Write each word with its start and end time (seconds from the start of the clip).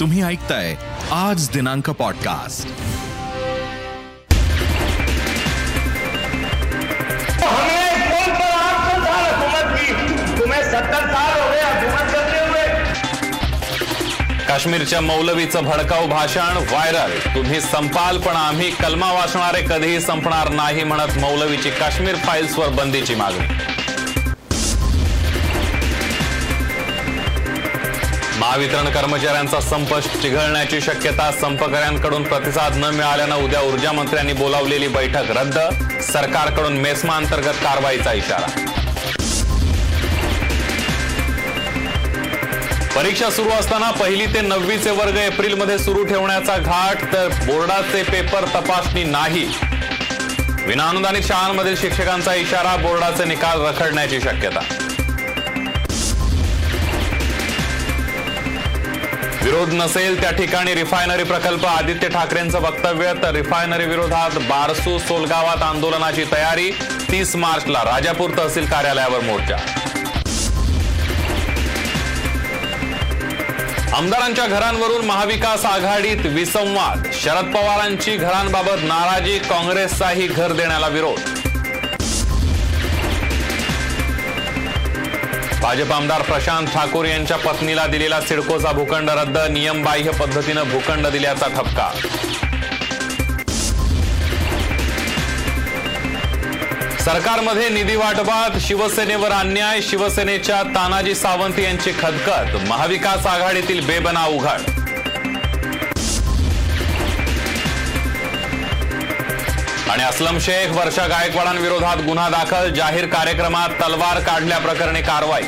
तुम्ही 0.00 0.22
ऐकताय 0.22 0.74
आज 1.12 1.48
दिनांक 1.50 1.90
पॉडकास्ट 1.90 2.68
हो 11.34 11.50
गए 11.50 11.62
हुकूमत 11.62 12.12
करते 12.12 12.38
हुए। 12.38 12.66
काश्मीरच्या 14.46 15.00
मौलवीचं 15.00 15.64
भडकाऊ 15.64 16.06
भाषण 16.06 16.56
व्हायरल. 16.70 17.18
तुम्ही 17.34 17.60
संपाल 17.60 18.18
पण 18.18 18.36
आम्ही 18.36 18.70
कलमा 18.70 19.12
वाचणारे 19.12 19.62
कधीही 19.62 20.00
संपणार 20.00 20.48
नाही 20.48 20.84
म्हणत 20.84 21.18
मौलवीची 21.18 21.70
काश्मीर 21.70 22.16
फाईल्सवर 22.16 22.68
बंदीची 22.68 23.14
मागणी. 23.14 23.73
महावितरण 28.54 28.88
कर्मचाऱ्यांचा 28.92 29.60
संप 29.60 29.94
चिघळण्याची 30.22 30.80
शक्यता 30.80 31.30
संपकऱ्यांकडून 31.40 32.22
प्रतिसाद 32.22 32.76
न 32.76 32.90
मिळाल्यानं 32.94 33.42
उद्या 33.44 33.60
ऊर्जा 33.60 33.92
मंत्र्यांनी 33.92 34.32
बोलावलेली 34.32 34.88
बैठक 34.88 35.30
रद्द 35.30 35.58
सरकारकडून 36.02 36.76
मेस्मा 36.76 37.16
अंतर्गत 37.16 37.58
कारवाईचा 37.64 38.12
इशारा. 38.12 38.46
परीक्षा 42.96 43.30
सुरू 43.30 43.50
असताना 43.50 43.90
पहिली 43.90 44.26
ते 44.26 44.40
नववीचे 44.40 44.90
वर्ग 44.90 45.16
एप्रिलमध्ये 45.16 45.78
सुरू 45.78 46.04
ठेवण्याचा 46.04 46.56
घाट 46.56 47.02
तर 47.12 47.28
बोर्डाचे 47.46 48.02
पेपर 48.02 48.44
तपासणी 48.54 49.04
नाही. 49.04 49.46
विनाअनुदानित 50.66 51.22
शाळांमधील 51.22 51.76
शिक्षकांचा 51.76 52.34
इशारा 52.34 52.76
बोर्डाचे 52.76 53.24
निकाल 53.24 53.66
रखडण्याची 53.66 54.20
शक्यता. 54.20 54.83
विरोध 59.44 59.72
नसेल 59.72 60.20
त्या 60.20 60.30
ठिकाणी 60.30 60.74
रिफायनरी 60.74 61.22
प्रकल्प. 61.22 61.64
आदित्य 61.66 62.08
ठाकरेंचं 62.08 62.60
वक्तव्य 62.62 63.12
तर 63.22 63.34
रिफायनरी 63.34 63.86
विरोधात 63.86 64.38
बारसू 64.40 64.98
सोलगावात 64.98 65.62
आंदोलनाची 65.62 66.24
तयारी 66.32 66.70
तीस 67.10 67.34
मार्चला 67.36 67.82
राजापूर 67.84 68.30
तहसील 68.38 68.66
कार्यालयावर 68.66 69.20
मोर्चा. 69.20 69.56
आमदारांच्या 73.96 74.46
घरांवरून 74.46 75.06
महाविकास 75.06 75.64
आघाडीत 75.64 76.26
विसंवाद. 76.26 77.06
शरद 77.12 77.54
पवारांची 77.54 78.16
घरांबाबत 78.16 78.84
नाराजी 78.84 79.38
काँग्रेसचाही 79.38 80.26
घर 80.26 80.52
देण्याला 80.52 80.88
विरोध. 80.88 81.33
भाजप 85.64 85.92
आमदार 85.92 86.22
प्रशांत 86.22 86.66
ठाकूर 86.66 87.04
यांच्या 87.04 87.36
पत्नीला 87.36 87.86
दिलेला 87.86 88.20
सिडकोचा 88.20 88.72
भूखंड 88.72 89.10
रद्द 89.10 89.38
नियमबाह्य 89.50 90.10
पद्धतीनं 90.10 90.62
भूखंड 90.62 91.06
दिल्याचा 91.06 91.46
ठपका. 91.46 91.88
सरकारमध्ये 97.00 97.68
निधी 97.68 97.96
वाटपात 97.96 98.60
शिवसेनेवर 98.60 99.32
अन्याय 99.32 99.80
शिवसेनेच्या 99.80 100.62
तानाजी 100.62 101.14
सावंत 101.14 101.58
यांची 101.58 101.92
खदखद. 101.92 102.56
महाविकास 102.68 103.26
आघाडीतील 103.26 103.86
बेबना 103.86 104.26
उघाड. 104.26 104.60
आणि 109.94 110.02
असलम 110.02 110.38
शेख 110.38 110.70
वर्षा 110.70 111.06
गायकवाडांविरोधात 111.06 111.96
गुन्हा 111.96 112.28
दाखल 112.28 112.70
जाहीर 112.74 113.06
कार्यक्रमात 113.06 113.68
तलवार 113.80 114.18
काढल्याप्रकरणी 114.20 115.02
कारवाई. 115.02 115.42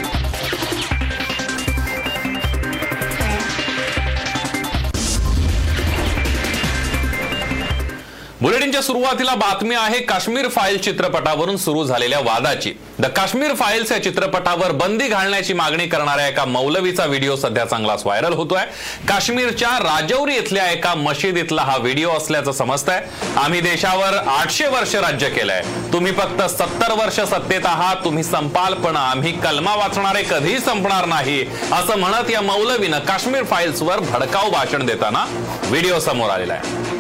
बुलेटिनच्या 8.41 8.83
सुरुवातीला 8.83 9.35
बातमी 9.35 9.75
आहे 9.75 9.99
काश्मीर 10.01 10.49
फाईल 10.49 10.79
चित्रपटावरून 10.79 11.57
सुरू 11.57 11.85
झालेल्या 11.85 12.19
वादाची. 12.21 12.75
द 13.01 13.07
काश्मीर 13.07 13.53
फाईल्स 13.55 13.91
या 13.93 14.03
चित्रपटावर 14.03 14.73
बंदी 14.73 15.07
घालण्याची 15.09 15.53
मागणी 15.53 15.87
करणाऱ्या 15.87 16.27
एका 16.29 16.45
मौलवीचा 16.45 17.05
व्हिडिओ 17.07 17.35
सध्या 17.37 17.65
चांगलाच 17.65 18.05
व्हायरल 18.05 18.33
होतोय. 18.33 18.65
काश्मीरच्या 19.09 19.71
राजौरी 19.79 20.37
इथल्या 20.37 20.71
एका 20.71 20.95
मशिदीतला 20.95 21.63
हा 21.63 21.77
व्हिडिओ 21.77 22.11
असल्याचं 22.11 22.53
समजतंय. 22.53 23.01
आम्ही 23.37 23.61
देशावर 23.61 24.17
आठशे 24.29 24.69
वर्ष 24.69 24.95
राज्य 24.95 25.29
केलंय. 25.31 25.63
तुम्ही 25.93 26.13
फक्त 26.13 26.43
सत्तर 26.51 26.93
वर्ष 27.03 27.21
सत्तेत 27.21 27.67
आहात. 27.67 28.05
तुम्ही 28.05 28.25
संपाल 28.25 28.75
पण 28.75 28.97
आम्ही 28.97 29.33
कलमा 29.41 29.75
वाचणारे 29.77 30.23
कधीही 30.31 30.59
संपणार 30.59 31.07
नाही 31.07 31.41
असं 31.73 31.99
म्हणत 31.99 32.31
या 32.31 32.41
मौलवीनं 32.41 32.99
काश्मीर 32.99 33.43
फाईल्सवर 33.43 34.01
भडकाऊ 34.01 34.51
भाषण 34.51 34.87
देताना 34.87 35.27
व्हिडिओ 35.63 35.99
समोर 36.01 36.31
आलेला 36.31 36.55
आहे. 36.55 36.96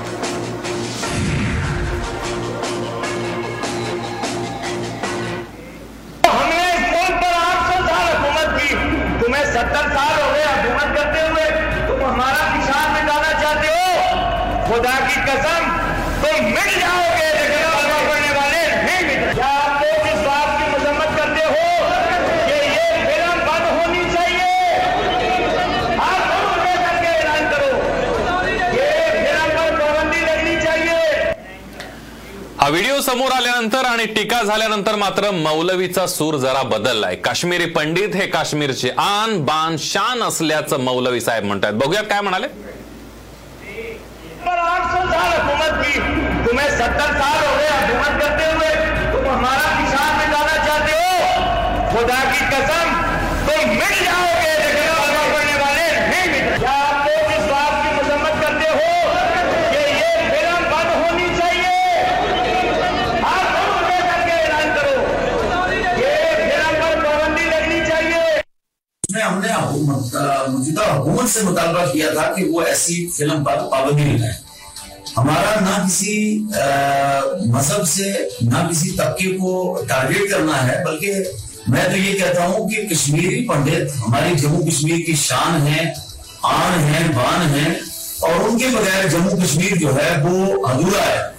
खुदा 14.76 14.94
की 15.03 15.20
कसम 15.26 15.62
तुम 16.22 16.47
मिट 16.54 16.72
जाओगे 16.78 17.28
पढ़ने 18.06 18.32
वाले 18.38 18.59
नहीं 18.87 19.04
क्या 19.34 19.47
आप 19.50 19.82
लोग 19.82 20.09
इस 20.09 20.19
बात 20.25 20.50
की 20.59 20.66
मजम्मत 20.72 21.14
करते 21.19 21.44
हो 21.44 21.62
कि 22.48 22.59
ये 22.72 22.88
फिल्म 23.06 23.38
बंद 23.47 23.64
होनी 23.76 24.03
चाहिए? 24.12 24.50
आप 26.00 26.20
ऐलान 27.06 27.48
करो। 27.53 27.70
ये 28.75 28.91
फिल्म 29.14 29.48
पर 29.54 29.72
पाबंदी 29.81 30.20
लगनी 30.20 30.54
चाहिए। 30.66 31.00
हा 32.60 32.69
व्हिडिओ 32.69 33.00
समोर 33.00 33.32
आल्यानंतर 33.32 33.84
आणि 33.87 34.06
टीका 34.14 34.43
झाल्यानंतर 34.43 34.97
मात्र 34.97 35.31
मौलवीचा 35.41 36.06
सूर 36.19 36.38
जरा 36.38 36.62
बदललाय. 36.76 37.16
काश्मीरी 37.25 37.66
पंडित 37.81 38.16
हे 38.16 38.26
काश्मीरचे 38.28 38.94
आन 39.00 39.44
बान 39.44 39.76
शान 39.91 40.22
असल्याचं 40.22 40.84
मौलवी 40.84 41.20
साहेब 41.20 41.44
म्हणतात 41.44 41.72
बघूयात 41.75 42.04
काय 42.10 42.20
म्हणाले. 42.20 42.47
की 45.86 45.94
तुम्हें 46.47 46.69
सत्तर 46.78 47.10
साल 47.20 47.38
हो 47.44 47.52
गए 47.56 47.70
हुकूमत 47.70 48.14
करते 48.22 48.44
हुए, 48.52 48.70
तुम 49.12 49.24
हमारा 49.28 49.69
किसान 49.78 50.10
मिटाना 50.19 50.56
चाहते 50.66 50.92
हो? 50.98 51.12
खुदा 51.92 52.20
की 52.30 52.41
कसम, 52.52 52.86
तुम 53.47 53.60
मिट 53.70 53.94
जाओगे 54.04 54.54
वाले, 55.56 55.86
नहीं 56.10 56.28
क्या 56.58 56.78
बंद 60.70 60.91
होनी 61.02 61.28
चाहिए? 61.38 61.76
आप 63.25 63.46
करके 64.08 64.34
ऐलान 64.38 64.66
करो। 64.76 64.96
ये 66.00 66.12
पर 66.80 66.94
पाबंदी 67.04 67.44
लगनी 67.44 67.80
चाहिए। 67.88 68.25
हमने 69.20 69.50
मौजूदा 70.48 70.84
हुकूमत 70.86 71.28
से 71.28 71.42
मुतालबा 71.42 71.86
किया 71.86 72.08
था 72.14 72.25
कि 72.34 72.42
वो 72.50 72.62
ऐसी 72.64 73.06
फ़िल्म 73.16 73.38
पर 73.44 73.56
पाबंदी 73.72 74.04
लगाए 74.04 74.34
हमारा 75.16 75.60
ना 75.60 75.78
किसी 75.84 76.15
मज़हब 77.53 77.84
से, 77.87 78.10
ना 78.43 78.66
किसी 78.69 78.91
तबके 78.91 79.28
को 79.32 79.53
टारगेट 79.88 80.31
करना 80.31 80.56
है, 80.56 80.82
बल्कि 80.84 81.12
मैं 81.71 81.84
तो 81.91 81.97
ये 81.97 82.12
कहता 82.12 82.44
हूँ 82.44 82.69
कि 82.71 82.82
कश्मीरी 82.87 83.41
पंडित 83.43 83.93
हमारी 83.97 84.34
जम्मू 84.37 84.65
कश्मीर 84.65 85.00
की 85.06 85.16
शान 85.16 85.60
है, 85.62 85.87
आन 86.44 86.78
है, 86.81 87.09
बान 87.15 87.41
है, 87.55 87.81
और 88.25 88.43
उनके 88.43 88.69
बगैर 88.69 89.09
जम्मू 89.09 89.37
कश्मीर 89.43 89.76
जो 89.78 89.93
है, 89.93 90.10
वो 90.22 90.62
अधूरा 90.65 91.03
है। 91.03 91.35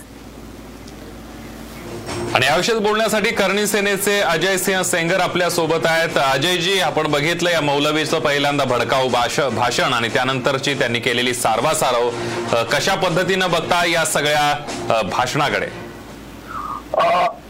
आणि 2.36 2.46
याविषयी 2.46 2.80
बोलण्यासाठी 2.80 3.30
करणी 3.32 3.66
सेनेचे 3.68 4.20
अजय 4.22 4.58
सिंह 4.58 4.82
सेंगर 4.84 5.20
आपल्यासोबत 5.20 5.86
आहेत. 5.86 6.18
अजयजी 6.18 6.80
आपण 6.80 7.07
बघितलं 7.12 7.50
या 7.50 7.62
मौलवीचं 7.62 8.19
पहिल्यांदा 8.19 8.63
भडकाऊ 8.63 9.10
भाष 9.10 9.40
भाषण 9.56 9.94
आणि 9.94 10.10
त्यानंतरची 10.10 10.74
त्यांनी 10.74 11.00
केलेली 11.00 11.34
सारवासारव 11.34 12.10
अ, 12.51 12.62
कशा 12.72 12.96
पद्धतीनं 12.96 13.51
बघता 13.51 13.84
या 13.86 14.06
सगळ्या 14.06 15.01
भाषणाकडे? 15.12 15.68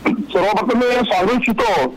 सर्वप्रथम 0.06 0.78
मी 0.80 0.86
सांगू 1.10 1.34
इच्छितो 1.34 1.88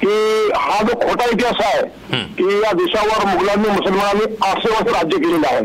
की 0.00 0.12
हा 0.56 0.82
जो 0.82 0.98
खोटा 1.00 1.24
इतिहास 1.32 1.64
आहे 1.66 2.22
की 2.38 2.44
या 2.62 2.72
देशावर 2.72 3.24
मुघलांनी 3.26 3.68
मुसलमानांनी 3.68 4.34
आठशे 4.42 4.68
वर्ष 4.68 4.92
राज्य 4.94 5.16
केलेलं 5.16 5.46
आहे. 5.46 5.64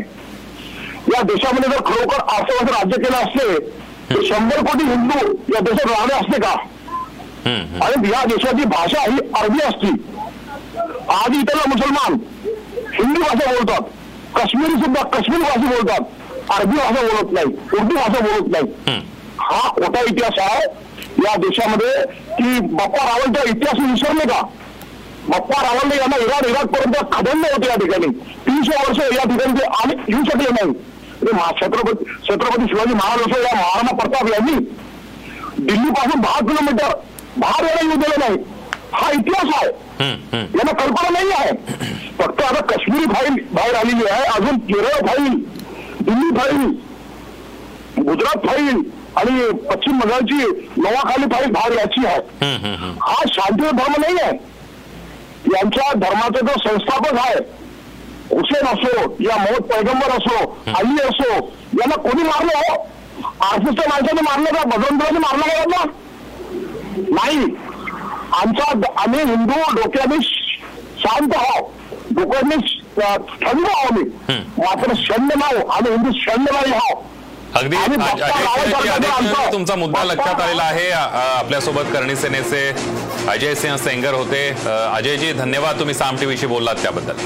या 1.14 1.20
देशामध्ये 1.22 1.70
जर 1.70 1.84
खरोखर 1.86 2.22
आठशे 2.34 2.54
वर्ष 2.54 2.72
राज्य 2.72 3.02
केलं 3.02 3.16
असले 3.16 3.79
शंभर 4.10 4.60
कोटी 4.66 4.84
हिंदू 4.84 5.18
या 5.54 5.60
देशात 5.60 5.90
राहणे 5.90 6.14
असते 6.14 6.40
का? 6.40 6.54
आणि 7.84 8.08
या 8.10 8.24
देशाची 8.24 8.64
भाषा 8.68 9.00
ही 9.00 9.18
अरबी 9.40 9.60
असती. 9.66 9.90
आज 11.14 11.36
इतर 11.36 11.68
मुसलमान 11.68 12.18
हिंदी 12.94 13.20
भाषा 13.20 13.50
बोलतात. 13.52 13.82
काश्मीरी 14.36 14.80
सुद्धा 14.82 15.02
काश्मीरी 15.02 15.42
भाषा 15.42 15.70
बोलतात. 15.70 16.02
अरबी 16.58 16.76
भाषा 16.76 17.02
बोलत 17.02 17.32
नाही 17.32 17.46
उर्दू 17.46 17.94
भाषा 17.96 18.20
बोलत 18.20 18.50
नाही. 18.52 19.00
हा 19.40 19.68
खोटा 19.76 20.00
इतिहास 20.00 20.38
आहे. 20.38 20.66
या 21.24 21.36
देशामध्ये 21.36 22.02
की 22.34 22.60
बाप्पा 22.60 23.04
रावलचा 23.04 23.48
इतिहास 23.50 23.80
विसरले 23.80 24.26
का? 24.32 24.42
बाप्पा 25.28 25.62
रावल 25.62 25.98
यांना 25.98 26.16
इराण 26.24 26.50
इराक 26.50 26.66
पर्यंत 26.66 26.96
खदंड 27.12 27.46
होते 27.46 27.68
या 27.68 27.76
ठिकाणी. 27.76 28.06
तीनशे 28.46 28.76
वर्ष 28.76 28.98
या 29.16 29.24
ठिकाणी 29.24 29.60
ते 29.60 29.64
आम्ही 29.82 29.96
येऊ 30.08 30.24
शकले 30.24 30.50
नाही. 30.50 30.72
छत्रपती 31.22 32.04
छत्रपती 32.28 32.66
शिवाजी 32.68 32.94
महाराज 32.94 33.20
असो 33.20 33.40
या 33.40 33.54
महाराणा 33.54 33.94
प्रताप 33.96 34.28
यांनी 34.30 34.52
दिल्ली 35.58 35.90
पासून 35.90 36.20
दहा 36.20 36.38
किलोमीटर 36.46 36.92
बाहेर 37.36 37.64
यायला 37.66 37.88
येऊ 37.88 38.00
दिलं 38.00 38.18
नाही. 38.18 38.36
हा 38.92 39.10
इतिहास 39.12 39.52
आहे. 39.56 39.68
यांना 40.34 40.72
कल्पना 40.72 41.08
नाही 41.10 41.30
आहे. 41.38 41.52
फक्त 42.18 42.42
आता 42.42 42.60
काश्मीरी 42.70 43.06
फाईल 43.12 43.34
बाहेर 43.52 43.74
आलेली 43.74 44.06
आहे. 44.10 44.24
अजून 44.34 44.58
Kerala 44.70 45.06
file 45.06 45.34
Delhi 46.00 46.30
file 46.38 46.64
Gujarat 48.08 48.46
file 48.46 48.80
आणि 49.16 49.50
पश्चिम 49.68 49.98
बंगालची 49.98 50.44
नवाखाली 50.76 51.26
फाईल 51.34 51.50
बाहेर 51.52 51.78
याची 51.78 52.06
आहे. 52.06 52.20
हा 53.00 53.22
शांती 53.28 53.62
धर्म 53.62 54.00
नाही 54.00 54.16
आहे. 54.22 54.32
यांच्या 55.54 55.92
धर्माचा 55.98 56.46
जो 56.46 56.58
संस्थापक 56.68 57.18
आहे 57.18 57.38
हुसेन 58.32 58.66
असो 58.66 58.92
या 59.24 59.36
मोहम्मद 59.36 59.62
पैगंबर 59.72 60.10
असो 60.16 60.38
अली 60.78 61.00
असो 61.02 61.32
यांना 61.80 61.96
कोणी 62.02 62.22
मारलं 62.22 62.58
हो? 62.58 62.74
आरसीच्या 63.44 63.88
माणसाने 63.88 64.22
मारलं 64.22 64.54
का? 64.54 64.62
भगवंतराने 64.76 65.18
मारलं 65.18 65.46
का 65.46 65.58
यांना? 65.58 65.84
नाही. 67.16 67.44
आमचा 68.40 68.64
आम्ही 69.02 69.20
हिंदू 69.30 69.60
डोक्याने 69.76 70.22
शांत 71.02 71.34
आहो. 71.36 71.60
डोक्याने 72.16 72.56
थंड 73.00 73.66
आहो 73.66 73.94
मी 73.94 74.02
मात्र 74.58 74.94
शंड 74.98 75.32
नाव 75.36 75.68
आम्ही 75.72 75.92
हिंदू 75.92 76.12
शंड 76.20 76.48
नाही 76.52 76.72
आहो. 76.72 77.02
अगदी 77.56 77.76
तुमचा 79.52 79.74
मुद्दा 79.76 80.02
लक्षात 80.04 80.40
आलेला 80.40 80.62
आहे. 80.62 80.90
आपल्यासोबत 80.90 81.92
करणी 81.92 82.16
सेनेचे 82.16 82.68
अजय 83.28 83.54
सिंह 83.54 83.76
सेंगर 83.76 84.14
होते. 84.14 84.48
अजयजी 84.94 85.32
धन्यवाद. 85.32 85.78
तुम्ही 85.80 85.94
साम 85.94 86.16
टीव्हीशी 86.16 86.46
बोललात 86.46 86.82
त्याबद्दल. 86.82 87.16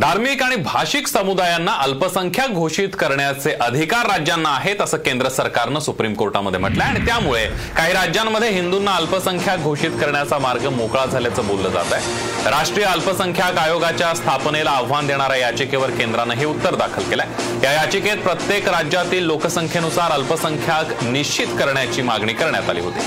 धार्मिक 0.00 0.42
आणि 0.42 0.56
भाषिक 0.56 1.06
समुदायांना 1.06 1.72
अल्पसंख्याक 1.72 2.50
घोषित 2.50 2.88
करण्याचे 2.98 3.52
अधिकार 3.52 4.06
राज्यांना 4.06 4.48
आहेत 4.48 4.80
असं 4.80 4.96
केंद्र 4.96 5.28
सरकारनं 5.28 5.80
सुप्रीम 5.80 6.14
कोर्टामध्ये 6.14 6.60
म्हटलं 6.60 6.84
आणि 6.84 7.06
त्यामुळे 7.06 7.44
काही 7.76 7.92
राज्यांमध्ये 7.92 8.50
हिंदूंना 8.50 8.94
अल्पसंख्याक 8.96 9.58
घोषित 9.58 9.90
करण्याचा 9.90 10.38
मार्ग 10.38 10.66
मोकळा 10.66 11.06
झाल्याचं 11.06 11.46
बोललं 11.46 11.68
जात 11.68 11.92
आहे. 11.92 12.50
राष्ट्रीय 12.50 12.86
अल्पसंख्याक 12.86 13.58
आयोगाच्या 13.58 14.14
स्थापनेला 14.14 14.70
आव्हान 14.70 15.06
देणाऱ्या 15.06 15.36
याचिकेवर 15.36 15.90
केंद्रानं 15.90 16.34
हे 16.34 16.44
उत्तर 16.44 16.74
दाखल 16.74 17.02
केलंय. 17.02 17.26
या 17.64 17.72
याचिकेत 17.72 18.16
प्रत्येक 18.16 18.68
राज्यातील 18.68 19.24
लोकसंख्येनुसार 19.24 20.10
अल्पसंख्याक 20.10 21.04
निश्चित 21.04 21.46
करण्याची 21.46 22.02
मागणी 22.02 22.32
करण्यात 22.32 22.70
आली 22.70 22.80
होती. 22.80 23.00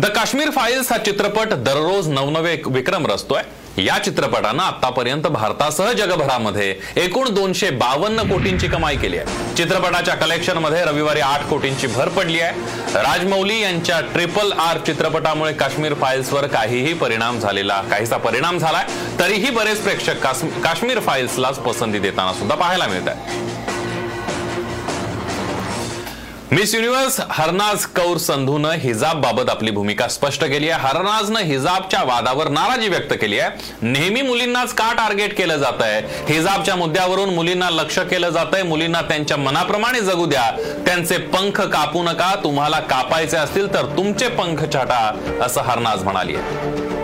द 0.00 0.06
काश्मीर 0.06 0.50
फाईल्स 0.50 0.90
हा 0.92 0.96
चित्रपट 0.98 1.52
दररोज 1.64 2.08
नवनवे 2.08 2.54
विक्रम 2.66 3.06
रचतोय. 3.06 3.42
या 3.78 3.96
चित्रपटानं 3.98 4.62
आतापर्यंत 4.62 5.26
भारतासह 5.26 5.92
जगभरामध्ये 5.92 6.68
एकूण 6.96 7.28
दोनशे 7.34 7.70
बावन्न 7.72 8.28
कोटींची 8.30 8.68
कमाई 8.68 8.96
केली 8.96 9.18
आहे. 9.18 9.54
चित्रपटाच्या 9.56 10.14
कलेक्शनमध्ये 10.14 10.84
रविवारी 10.84 11.20
आठ 11.20 11.48
कोटींची 11.48 11.86
भर 11.86 12.08
पडली 12.08 12.40
आहे. 12.40 12.60
राजमौली 12.94 13.60
यांच्या 13.62 14.00
ट्रिपल 14.12 14.52
आर 14.58 14.78
चित्रपटामुळे 14.86 15.52
काश्मीर 15.52 15.94
फाईल्सवर 15.94 16.46
काहीही 16.46 16.94
परिणाम 16.94 17.40
झालेला 17.40 17.82
काहीसा 17.90 18.16
परिणाम 18.16 18.58
झालाय. 18.58 18.86
तरीही 19.20 19.50
बरेच 19.50 19.82
प्रेक्षक 19.82 20.26
काश्मीर 20.64 21.00
फाईल्सलाच 21.00 21.58
पसंती 21.58 21.98
देताना 21.98 22.32
सुद्धा 22.32 22.54
पाहायला 22.54 22.86
मिळत 22.86 23.08
आहे. 23.08 23.55
मिस 26.52 26.74
युनिव्हर्स 26.74 27.20
हरनाज 27.30 27.84
कौर 27.86 28.18
संधूनं 28.18 28.70
हिजाब 28.70 29.20
बाबत 29.20 29.50
आपली 29.50 29.70
भूमिका 29.70 30.06
स्पष्ट 30.08 30.44
केली 30.44 30.68
आहे. 30.68 30.82
हरनाजनं 30.82 31.40
हिजाबच्या 31.40 32.02
वादावर 32.02 32.48
नाराजी 32.48 32.88
व्यक्त 32.88 33.14
केली 33.20 33.38
आहे. 33.38 33.74
नेहमी 33.82 34.22
मुलींनाच 34.22 34.72
का 34.72 34.92
टार्गेट 34.92 35.36
केलं 35.36 35.56
जात 35.56 35.82
आहे? 35.82 36.00
हिजाबच्या 36.32 36.76
मुद्द्यावरून 36.76 37.34
मुलींना 37.34 37.70
लक्ष 37.70 37.98
केलं 37.98 38.30
जात 38.30 38.54
आहे. 38.54 38.62
मुलींना 38.62 39.00
त्यांच्या 39.00 39.36
मनाप्रमाणे 39.36 40.00
जगू 40.00 40.26
द्या. 40.26 40.50
त्यांचे 40.86 41.18
पंख 41.18 41.60
कापू 41.60 42.02
नका. 42.02 42.34
तुम्हाला 42.44 42.80
कापायचे 42.80 43.36
असतील 43.36 43.74
तर 43.74 43.86
तुमचे 43.96 44.28
पंख 44.28 44.62
छाटा 44.74 45.12
असं 45.42 45.60
हरनाज 45.60 46.04
म्हणाली 46.04 46.36
आहे. 46.36 46.95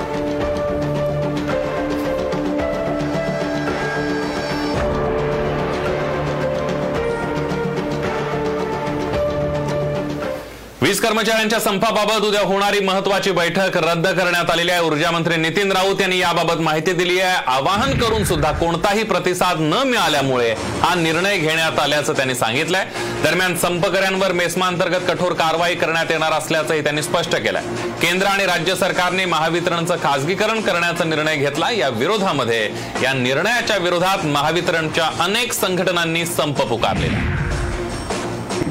वीज 10.83 11.01
कर्मचाऱ्यांच्या 11.01 11.59
संपाबाबत 11.61 12.25
उद्या 12.25 12.41
होणारी 12.41 12.79
महत्वाची 12.81 13.31
बैठक 13.31 13.77
रद्द 13.77 14.07
करण्यात 14.07 14.51
आलेली 14.51 14.71
आहे. 14.71 14.81
ऊर्जा 14.81 15.11
मंत्री 15.11 15.37
नितीन 15.37 15.73
राऊत 15.73 16.01
यांनी 16.01 16.19
याबाबत 16.19 16.61
माहिती 16.61 16.93
दिली 16.93 17.19
आहे. 17.21 17.37
आवाहन 17.47 17.99
करून 17.99 18.25
सुद्धा 18.25 18.51
कोणताही 18.53 19.03
प्रतिसाद 19.03 19.61
न 19.61 19.83
मिळाल्यामुळे 19.87 20.51
हा 20.83 20.95
निर्णय 20.95 21.37
घेण्यात 21.39 21.79
आल्याचं 21.79 22.13
त्यांनी 22.13 22.35
सांगितलंय. 22.35 22.85
दरम्यान 23.25 23.57
संपकऱ्यांवर 23.57 24.33
मेस्मांतर्गत 24.33 25.09
कठोर 25.09 25.33
कारवाई 25.33 25.75
करण्यात 25.75 26.11
येणार 26.11 26.33
असल्याचंही 26.33 26.83
त्यांनी 26.83 27.03
स्पष्ट 27.03 27.37
केलंय. 27.37 27.63
केंद्र 28.03 28.27
आणि 28.27 28.47
राज्य 28.47 28.75
सरकारने 28.75 29.25
महावितरणचं 29.25 29.97
खासगीकरण 30.03 30.61
करण्याचा 30.61 31.05
निर्णय 31.05 31.37
घेतला. 31.37 31.71
या 31.71 31.89
विरोधामध्ये 31.89 32.71
या 33.03 33.13
निर्णयाच्या 33.13 33.77
विरोधात 33.77 34.27
महावितरणच्या 34.27 35.11
अनेक 35.21 35.53
संघटनांनी 35.53 36.27
संप 36.27 36.63
पुकारलेला 36.63 37.17
आहे. 37.17 37.32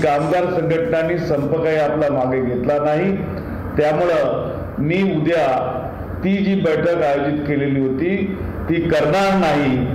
कामगार 0.03 0.45
संघटनांनी 0.45 1.17
संप 1.17 1.63
काही 1.63 1.77
आपला 1.77 2.13
मागे 2.13 2.41
घेतला 2.41 2.83
नाही. 2.83 3.15
त्यामुळं 3.77 4.49
मी 4.79 5.01
उद्या 5.15 5.47
ती 6.23 6.37
जी 6.37 6.55
बैठक 6.61 7.01
आयोजित 7.03 7.43
केलेली 7.47 7.79
होती 7.79 8.37
ती 8.69 8.75
करणार 8.75 9.37
नाही. 9.37 9.85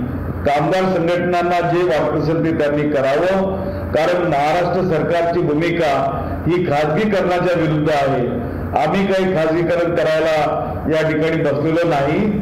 कामगार 0.45 0.83
संघटनांना 0.95 1.59
जे 1.59 1.83
वाटत 1.83 2.21
असेल 2.21 2.43
ते 2.43 2.57
त्यांनी 2.57 2.89
करावं. 2.89 3.55
कारण 3.91 4.27
महाराष्ट्र 4.27 4.95
सरकारची 4.95 5.39
भूमिका 5.39 5.93
ही 6.47 6.65
खाजगीकरणाच्या 6.65 7.61
विरुद्ध 7.61 7.89
आहे. 7.89 8.27
आम्ही 8.83 9.13
काही 9.13 9.35
खाजगीकरण 9.35 9.95
करायला 9.95 10.35
या 10.91 11.01
ठिकाणी 11.09 11.41
बसलेलो 11.41 11.87
नाही. 11.89 12.41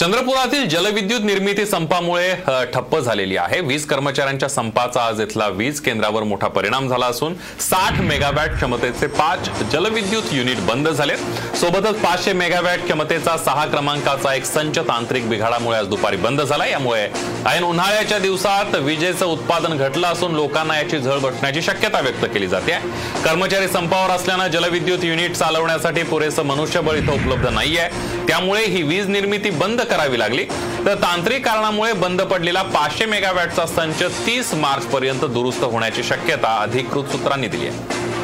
चंद्रपुरातील 0.00 0.68
जलविद्युत 0.68 1.20
निर्मिती 1.24 1.64
संपामुळे 1.66 2.34
ठप्प 2.74 2.96
झालेली 2.98 3.36
आहे. 3.36 3.60
वीज 3.60 3.84
कर्मचाऱ्यांच्या 3.86 4.48
संपाचा 4.48 5.06
आज 5.06 5.20
इथला 5.20 5.46
वीज 5.48 5.80
केंद्रावर 5.80 6.22
मोठा 6.22 6.48
परिणाम 6.48 6.88
झाला 6.88 7.06
असून 7.06 7.34
साठ 7.60 8.00
मेगावॅट 8.00 8.54
क्षमतेचे 8.56 9.06
पाच 9.06 9.48
जलविद्युत 9.72 10.32
युनिट 10.32 10.60
बंद 10.66 10.88
झाले. 10.88 11.16
सोबतच 11.60 11.98
पाचशे 12.02 12.32
मेगावॅट 12.32 12.84
क्षमतेचा 12.84 13.36
सहा 13.44 13.64
क्रमांकाचा 13.66 14.34
एक 14.34 14.44
संच 14.44 14.78
तांत्रिक 14.78 15.28
बिघाडामुळे 15.28 15.78
आज 15.78 15.88
दुपारी 15.88 16.16
बंद 16.16 16.42
झाला. 16.42 16.66
यामुळे 16.66 17.08
ऐन 17.46 17.64
उन्हाळ्याच्या 17.64 18.18
दिवसात 18.18 18.76
विजेचं 18.76 19.26
उत्पादन 19.26 19.76
घटलं 19.76 20.06
असून 20.06 20.34
लोकांना 20.34 20.78
याची 20.78 20.98
झळ 20.98 21.18
बसण्याची 21.18 21.62
शक्यता 21.62 22.00
व्यक्त 22.00 22.24
केली 22.34 22.48
जाते. 22.48 22.78
कर्मचारी 23.24 23.68
संपावर 23.68 24.10
असल्यानं 24.10 24.46
जलविद्युत 24.48 25.04
युनिट 25.04 25.34
चालवण्यासाठी 25.34 26.02
पुरेसं 26.02 26.46
मनुष्यबळ 26.46 26.96
इथं 26.96 27.12
उपलब्ध 27.14 27.48
नाहीये. 27.48 27.88
त्यामुळे 28.28 28.64
ही 28.64 28.82
वीज 28.82 29.08
निर्मिती 29.08 29.50
बंद 29.50 29.80
करावी 29.88 30.18
लागली. 30.18 30.44
तर 30.86 30.94
तांत्रिक 30.94 31.44
कारणामुळे 31.44 31.92
बंद 31.92 32.22
पडलेला 32.22 32.62
पाचशे 32.62 33.06
मेगावॅटचा 33.06 33.66
संच 33.66 34.02
तीस 34.26 34.54
मार्च 34.54 34.86
पर्यंत 34.86 35.24
दुरुस्त 35.24 35.64
होण्याची 35.64 36.02
शक्यता 36.02 36.56
अधिकृत 36.60 37.04
सूत्रांनी 37.04 37.48
दिली 37.48 37.66
आहे. 37.66 38.17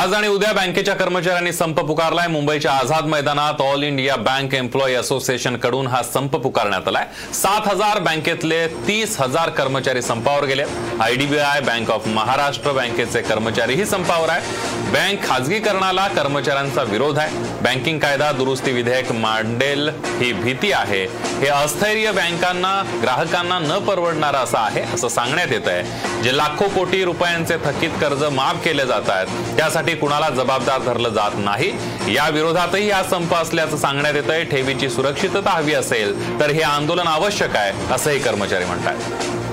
आज 0.00 0.12
आणि 0.14 0.28
उद्या 0.28 0.52
बँकेच्या 0.52 0.94
कर्मचाऱ्यांनी 0.94 1.52
संप 1.52 1.80
पुकारलाय. 1.86 2.26
मुंबईच्या 2.28 2.72
आझाद 2.72 3.06
मैदानात 3.06 3.60
ऑल 3.60 3.82
इंडिया 3.84 4.14
बँक 4.16 4.54
एम्प्लॉई 4.54 4.94
असोसिएशनकडून 4.94 5.86
हा 5.86 6.02
संप 6.02 6.36
पुकारण्यात 6.36 6.86
आलाय. 6.88 7.04
सात 7.34 7.66
हजार 7.68 7.98
बँकेतले 8.02 8.66
तीस 8.86 9.16
हजार 9.20 9.50
कर्मचारी 9.58 10.02
संपावर 10.02 10.44
गेले 10.46 10.64
आयडीबीआय 11.00 11.60
बँक 11.60 11.90
ऑफ 11.90 12.06
महाराष्ट्र 12.08 12.72
बँकेचे 12.72 13.22
कर्मचारीही 13.22 13.84
संपावर 13.86 14.30
आहे 14.30 14.90
बँक 14.92 15.26
खाजगीकरणाला 15.28 16.06
कर्मचाऱ्यांचा 16.08 16.82
विरोध 16.82 17.18
आहे. 17.18 17.44
बँकिंग 17.62 17.98
कायदा 17.98 18.30
दुरुस्ती 18.32 18.72
विधेयक 18.72 19.12
मांडेल 19.12 19.88
ही 20.20 20.32
भीती 20.32 20.72
आहे. 20.72 21.04
हे 21.40 21.48
अस्थैर्य 21.48 22.12
बँकांना 22.12 22.72
ग्राहकांना 23.02 23.58
न 23.58 23.78
परवडणारं 23.86 24.38
असं 24.38 24.58
आहे 24.58 24.82
असं 24.94 25.08
सांगण्यात 25.08 25.52
येत 25.52 25.68
आहे 25.68 26.22
जे 26.22 26.36
लाखो 26.36 26.68
कोटी 26.74 27.04
रुपयांचे 27.04 27.56
थकीत 27.64 28.00
कर्ज 28.00 28.24
माफ 28.32 28.64
केले 28.64 28.86
जात 28.86 29.10
आहेत 29.10 29.56
त्यासाठी 29.56 29.89
कुणाला 29.94 30.28
जबाबदार 30.30 30.80
धरलं 30.82 31.08
जात 31.08 31.30
नाही? 31.36 31.72
या 32.14 32.28
विरोधातही 32.28 32.90
हा 32.90 33.02
संप 33.02 33.34
असल्याचं 33.34 33.76
सांगण्यात 33.76 34.14
येत 34.14 34.30
आहे 34.30 34.44
ठेवीची 34.44 34.88
सुरक्षितता 34.90 35.50
हवी 35.50 35.74
असेल 35.74 36.40
तर 36.40 36.50
हे 36.50 36.62
आंदोलन 36.62 37.06
आवश्यक 37.06 37.56
आहे 37.56 37.92
असंही 37.94 38.18
कर्मचारी 38.18 38.64
म्हणतात 38.64 39.49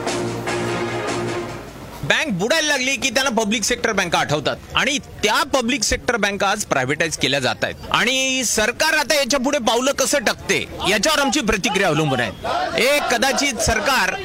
बँक 2.10 2.28
बुडायला 2.40 2.68
लागली 2.68 2.96
की 2.96 3.10
त्यांना 3.10 3.30
पब्लिक 3.42 3.64
सेक्टर 3.64 3.92
बँका 3.92 4.20
आठवतात. 4.20 4.58
आणि 4.76 4.98
त्या 5.24 5.42
पब्लिक 5.54 5.84
सेक्टर 5.84 6.18
बँका 6.18 6.50
आज 6.50 6.64
प्रायव्हेटाईज 6.66 7.18
केल्या 7.18 7.40
जात 7.40 7.64
आहेत 7.64 7.90
आणि 7.92 8.44
सरकार 8.46 8.98
आता 8.98 9.16
याच्यापुढे 9.16 9.58
पावलं 9.68 9.92
कसं 10.00 10.24
टाकते 10.26 10.60
याच्यावर 10.90 11.20
आमची 11.20 11.42
प्रतिक्रिया 11.42 11.88
अवलंबून 11.88 12.20
आहे. 12.20 12.86
एक 12.86 13.14
कदाचित 13.14 13.62
सरकार 13.62 14.16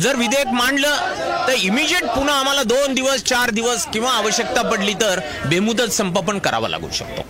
जर 0.00 0.16
विधेयक 0.16 0.52
मांडलं 0.54 1.46
तर 1.48 1.52
इमिजिएट 1.52 2.04
पुन्हा 2.06 2.38
आम्हाला 2.38 2.62
दोन 2.64 2.94
दिवस 2.94 3.24
चार 3.24 3.50
दिवस 3.50 3.86
किंवा 3.92 4.10
आवश्यकता 4.12 4.62
पडली 4.70 4.94
तर 4.94 5.20
बेमुदत 5.48 5.92
संप 5.92 6.18
पण 6.18 6.38
करावा 6.38 6.68
लागू 6.68 6.90
शकतो. 6.92 7.26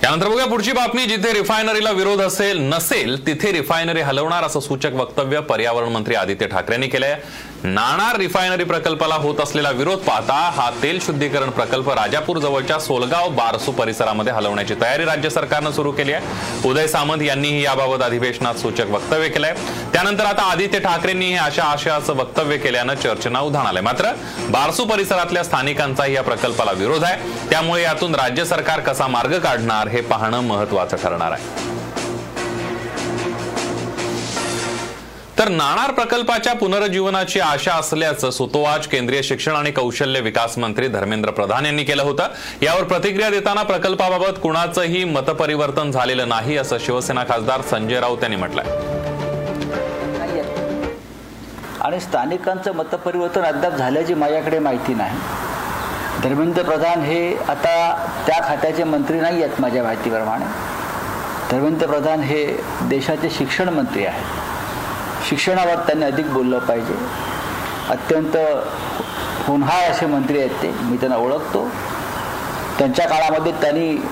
त्यानंतर 0.00 0.28
बघूया 0.28 0.44
पुढची 0.46 0.72
बातमी. 0.72 1.04
जिथे 1.06 1.32
रिफायनरीला 1.32 1.90
विरोध 1.90 2.20
असेल 2.20 2.58
नसेल 2.64 3.26
तिथे 3.26 3.50
रिफायनरी 3.52 4.00
हलवणार 4.00 4.44
असं 4.44 4.60
सूचक 4.60 4.92
वक्तव्य 4.94 5.40
पर्यावरण 5.40 5.88
मंत्री 5.88 6.14
आदित्य 6.14 6.46
ठाकरेंनी 6.46 6.88
केलंय. 6.88 7.16
नाणार 7.64 8.16
रिफायनरी 8.16 8.64
प्रकल्पाला 8.64 9.14
होत 9.14 9.40
असलेला 9.40 9.70
विरोध 9.70 9.98
पाहता 9.98 10.34
हा 10.34 10.70
तेल 10.82 10.98
शुद्धीकरण 11.00 11.50
प्रकल्प 11.50 11.90
राजापूर 11.90 12.38
जवळच्या 12.38 12.78
सोलगाव 12.78 13.28
बारसू 13.28 13.72
परिसरामध्ये 13.72 14.32
हलवण्याची 14.32 14.74
तयारी 14.74 15.04
राज्य 15.04 15.30
सरकारनं 15.30 15.70
सुरू 15.70 15.90
केली 15.92 16.12
आहे. 16.12 16.68
उदय 16.68 16.86
सामंत 16.86 17.22
यांनीही 17.22 17.64
याबाबत 17.64 18.02
अधिवेशनात 18.02 18.54
सूचक 18.54 18.90
वक्तव्य 18.90 19.28
केलंय. 19.28 19.54
त्यानंतर 19.92 20.24
आता 20.24 20.42
आदित्य 20.42 20.78
ठाकरेंनी 20.78 21.32
अशा 21.34 21.64
आशयाचं 21.64 22.16
वक्तव्य 22.16 22.56
केल्यानं 22.56 22.94
चर्चेना 22.94 23.40
उधाण 23.40 23.66
आलंय. 23.66 23.82
मात्र 23.82 24.12
बारसू 24.50 24.84
परिसरातल्या 24.84 25.44
स्थानिकांचाही 25.44 26.14
या 26.14 26.22
प्रकल्पाला 26.22 26.72
विरोध 26.72 27.04
आहे. 27.04 27.48
त्यामुळे 27.50 27.82
यातून 27.82 28.14
राज्य 28.14 28.44
सरकार 28.44 28.80
कसा 28.80 29.06
मार्ग 29.06 29.38
काढणार 29.38 29.88
हे 29.88 30.00
पाहणं 30.00 30.40
महत्वाचं 30.40 30.96
ठरणार 30.96 31.32
आहे. 31.32 31.79
तर 35.40 35.48
नाणार 35.48 35.90
प्रकल्पाच्या 35.90 36.52
पुनरुज्जीवनाची 36.52 37.40
आशा 37.40 37.72
असल्याचं 37.72 38.30
सुतोवाच 38.30 38.86
केंद्रीय 38.88 39.22
शिक्षण 39.22 39.52
आणि 39.52 39.70
कौशल्य 39.70 40.20
विकास 40.20 40.56
मंत्री 40.58 40.88
धर्मेंद्र 40.88 41.30
प्रधान 41.30 41.66
यांनी 41.66 41.84
केलं 41.84 42.02
होतं. 42.02 42.26
यावर 42.62 42.82
प्रतिक्रिया 42.82 43.30
देताना 43.30 43.62
प्रकल्पाबाबत 43.62 44.38
कुणाचंही 44.42 45.04
मतपरिवर्तन 45.04 45.90
झालेलं 45.90 46.28
नाही 46.28 46.56
असं 46.56 46.78
शिवसेना 46.80 47.24
खासदार 47.24 47.60
संजय 47.60 48.00
राऊत 48.00 48.18
यांनी 48.22 48.36
म्हटलंय. 48.36 48.64
आणि 51.80 52.00
स्थानिकांचं 52.00 52.74
मतपरिवर्तन 52.74 53.42
अद्याप 53.42 53.76
झाल्याची 53.76 54.14
माझ्याकडे 54.14 54.58
माहिती 54.58 54.94
नाही. 54.94 55.18
धर्मेंद्र 56.22 56.62
प्रधान 56.62 57.00
हे 57.00 57.36
आता 57.36 58.06
त्या 58.26 58.40
खात्याचे 58.48 58.84
मंत्री 58.84 59.20
नाही 59.20 59.42
आहेत 59.42 59.60
माझ्या 59.60 59.82
माहितीप्रमाणे. 59.82 60.44
धर्मेंद्र 61.50 61.86
प्रधान 61.86 62.20
हे 62.20 62.44
देशाचे 62.82 63.30
शिक्षण 63.30 63.68
मंत्री 63.68 64.04
आहेत. 64.06 64.39
शिक्षणावर 65.30 65.74
त्यांनी 65.74 66.04
अधिक 66.04 66.32
बोललं 66.32 66.58
पाहिजे. 66.58 66.94
अत्यंत 67.90 68.36
होनहाळ 69.46 69.90
असे 69.90 70.06
मंत्री 70.06 70.38
आहेत 70.38 70.50
ते. 70.50 70.74
मी 70.82 70.96
त्यांना 70.96 71.16
ओळखतो. 71.16 71.70
त्यांच्या 72.78 73.08
काळामध्ये 73.08 73.52
त्यांनी 73.52 74.08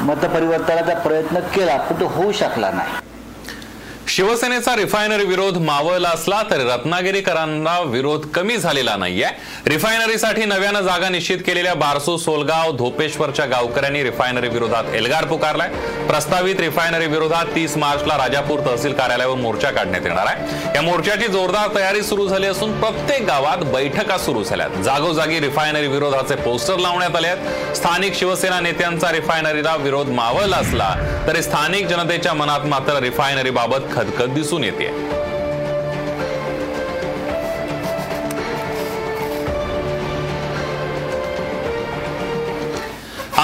मतपरिवर्तनाचा 0.00 0.94
प्रयत्न 0.94 1.38
केला 1.38 1.76
पण 1.76 2.00
तो 2.00 2.06
होऊ 2.06 2.32
शकला 2.32 2.70
नाही. 2.70 3.03
शिवसेनेचा 4.14 4.74
रिफायनरी 4.76 5.24
विरोध 5.24 5.56
मावळला 5.58 6.08
असला 6.08 6.42
तरी 6.50 6.64
रत्नागिरीकरांना 6.64 7.78
विरोध 7.80 8.26
कमी 8.26 8.56
झालेला 8.56 8.94
नाहीये. 8.96 9.28
रिफायनरीसाठी 9.66 10.44
नव्यानं 10.44 10.80
जागा 10.80 11.08
निश्चित 11.08 11.38
केलेल्या 11.46 11.72
बारसू 11.74 12.16
सोलगाव 12.16 12.70
धोपेश्वरच्या 12.72 13.46
गावकऱ्यांनी 13.46 14.02
रिफायनरी 14.02 14.48
विरोधात 14.48 14.94
एल्गार 14.94 15.24
पुकारलाय. 15.24 15.68
प्रस्तावित 16.08 16.60
रिफायनरी 16.60 17.06
विरोधात 17.06 17.46
तीस 17.54 17.76
मार्चला 17.76 18.16
राजापूर 18.16 18.60
तहसील 18.66 18.92
कार्यालयावर 18.92 19.36
मोर्चा 19.36 19.70
काढण्यात 19.70 20.06
येणार 20.06 20.26
आहे. 20.26 20.74
या 20.74 20.82
मोर्चाची 20.82 21.32
जोरदार 21.32 21.74
तयारी 21.74 22.02
सुरू 22.02 22.28
झाली 22.28 22.46
असून 22.46 22.78
प्रत्येक 22.80 23.26
गावात 23.26 23.64
बैठका 23.72 24.18
सुरू 24.18 24.42
झाल्यात. 24.42 24.78
जागोजागी 24.84 25.40
रिफायनरी 25.40 25.88
विरोधाचे 25.88 26.36
पोस्टर 26.36 26.78
लावण्यात 26.78 27.16
आले 27.16 27.28
आहेत. 27.28 27.74
स्थानिक 27.76 28.14
शिवसेना 28.14 28.60
नेत्यांचा 28.60 29.12
रिफायनरीला 29.12 29.74
विरोध 29.76 30.08
मावळला 30.12 30.56
असला 30.56 30.94
तरी 31.26 31.42
स्थानिक 31.42 31.86
जनतेच्या 31.86 32.32
मनात 32.34 32.66
मात्र 32.66 32.98
रिफायनरीबाबत 33.00 33.92
खदखद 34.04 34.34
दिसून 34.34 34.64
येते. 34.64 35.13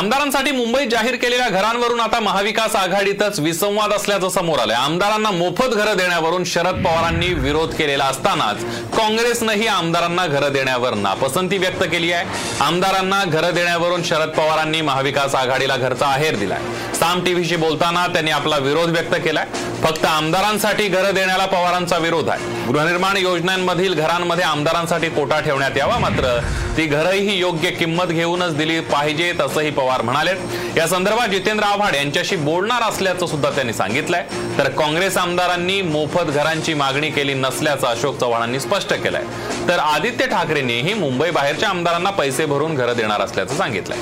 आमदारांसाठी 0.00 0.50
मुंबईत 0.50 0.86
जाहीर 0.90 1.14
केलेल्या 1.14 1.48
घरांवरून 1.48 1.98
आता 2.00 2.18
महाविकास 2.20 2.76
आघाडीतच 2.76 3.38
विसंवाद 3.40 3.92
असल्याचं 3.92 4.28
समोर 4.28 4.58
आलंय. 4.58 4.76
आमदारांना 4.76 5.30
मोफत 5.30 5.74
घरं 5.74 5.96
देण्यावरून 5.96 6.44
शरद 6.44 6.82
पवारांनी 6.84 7.26
विरोध 7.26 7.74
केलेला 7.74 8.04
असतानाच 8.04 8.62
काँग्रेसनंही 8.96 9.66
आमदारांना 9.66 10.26
घरं 10.26 10.52
देण्यावर 10.52 10.94
नापसंती 10.94 11.58
व्यक्त 11.58 11.82
केली 11.82 12.12
आहे. 12.12 12.24
आमदारांना 12.60 13.22
घरं 13.24 13.54
देण्यावरून 13.54 14.02
शरद 14.02 14.28
पवारांनी 14.28 14.80
महाविकास 14.80 15.34
आघाडीला 15.34 15.76
घरचा 15.76 16.06
आहेर 16.06 16.36
दिलाय. 16.36 16.62
साम 16.94 17.24
टीव्हीशी 17.24 17.56
बोलताना 17.56 18.06
त्यांनी 18.06 18.30
आपला 18.30 18.56
विरोध 18.56 18.90
व्यक्त 18.90 19.14
केलाय. 19.14 19.46
फक्त 19.82 20.04
आमदारांसाठी 20.04 20.88
घरं 20.88 21.14
देण्याला 21.14 21.46
पवारांचा 21.46 21.98
विरोध 21.98 22.30
आहे. 22.30 22.59
गृहनिर्माण 22.70 23.16
योजनांमधील 23.16 23.94
घरांमध्ये 23.94 24.44
आमदारांसाठी 24.44 25.08
कोटा 25.08 25.38
ठेवण्यात 25.40 25.76
यावा. 25.76 25.98
मात्र 25.98 26.38
ती 26.76 26.84
घरंही 26.86 27.38
योग्य 27.38 27.70
किंमत 27.70 28.04
घेऊनच 28.04 28.56
दिली 28.56 28.80
पाहिजेत 28.80 29.40
असंही 29.40 29.70
पवार 29.70 30.02
म्हणाले. 30.02 30.30
या 30.76 30.86
संदर्भात 30.86 31.28
जितेंद्र 31.28 31.64
आव्हाड 31.64 31.94
यांच्याशी 31.94 32.36
बोलणार 32.36 32.82
असल्याचं 32.82 33.26
सुद्धा 33.26 33.50
त्यांनी 33.50 33.72
सांगितलंय. 33.72 34.24
तर 34.58 34.68
काँग्रेस 34.68 35.16
आमदारांनी 35.16 35.82
मोफत 35.82 36.30
घरांची 36.30 36.74
मागणी 36.74 37.10
केली 37.10 37.34
नसल्याचं 37.34 37.86
अशोक 37.86 38.18
चव्हाणांनी 38.18 38.60
स्पष्ट 38.60 38.94
केलंय. 38.94 39.24
तर 39.68 39.78
आदित्य 39.78 40.26
ठाकरेंनीही 40.26 40.94
मुंबई 40.94 41.30
बाहेरच्या 41.30 41.68
आमदारांना 41.68 42.10
पैसे 42.10 42.46
भरून 42.46 42.74
घरं 42.74 42.96
देणार 42.96 43.20
असल्याचं 43.20 43.56
सांगितलंय. 43.56 43.98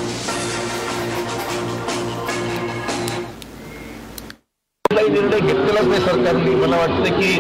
निर्णय 5.21 5.41
घेतलेलाच 5.41 5.87
नाही 5.87 6.01
सरकारने. 6.03 6.55
मला 6.57 6.77
वाटतं 6.77 7.19
की 7.21 7.39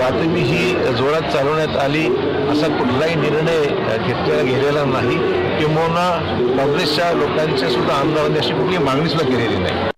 वाटणी 0.00 0.40
ही 0.50 0.94
जोरात 0.98 1.30
चालवण्यात 1.32 1.76
आली 1.84 2.04
असा 2.52 2.68
कुठलाही 2.78 3.14
निर्णय 3.20 3.60
घेतलेला 3.96 4.42
गेलेला 4.42 4.84
नाही. 4.92 5.16
किंबहुना 5.58 6.08
काँग्रेसच्या 6.56 7.12
लोकांच्या 7.12 7.68
सुद्धा 7.70 7.94
आमदारांनी 7.94 8.38
अशी 8.38 8.52
कुठली 8.52 8.78
मागणी 8.84 9.08
सुद्धा 9.08 9.26
केलेली 9.28 9.58
नाही. 9.62 9.88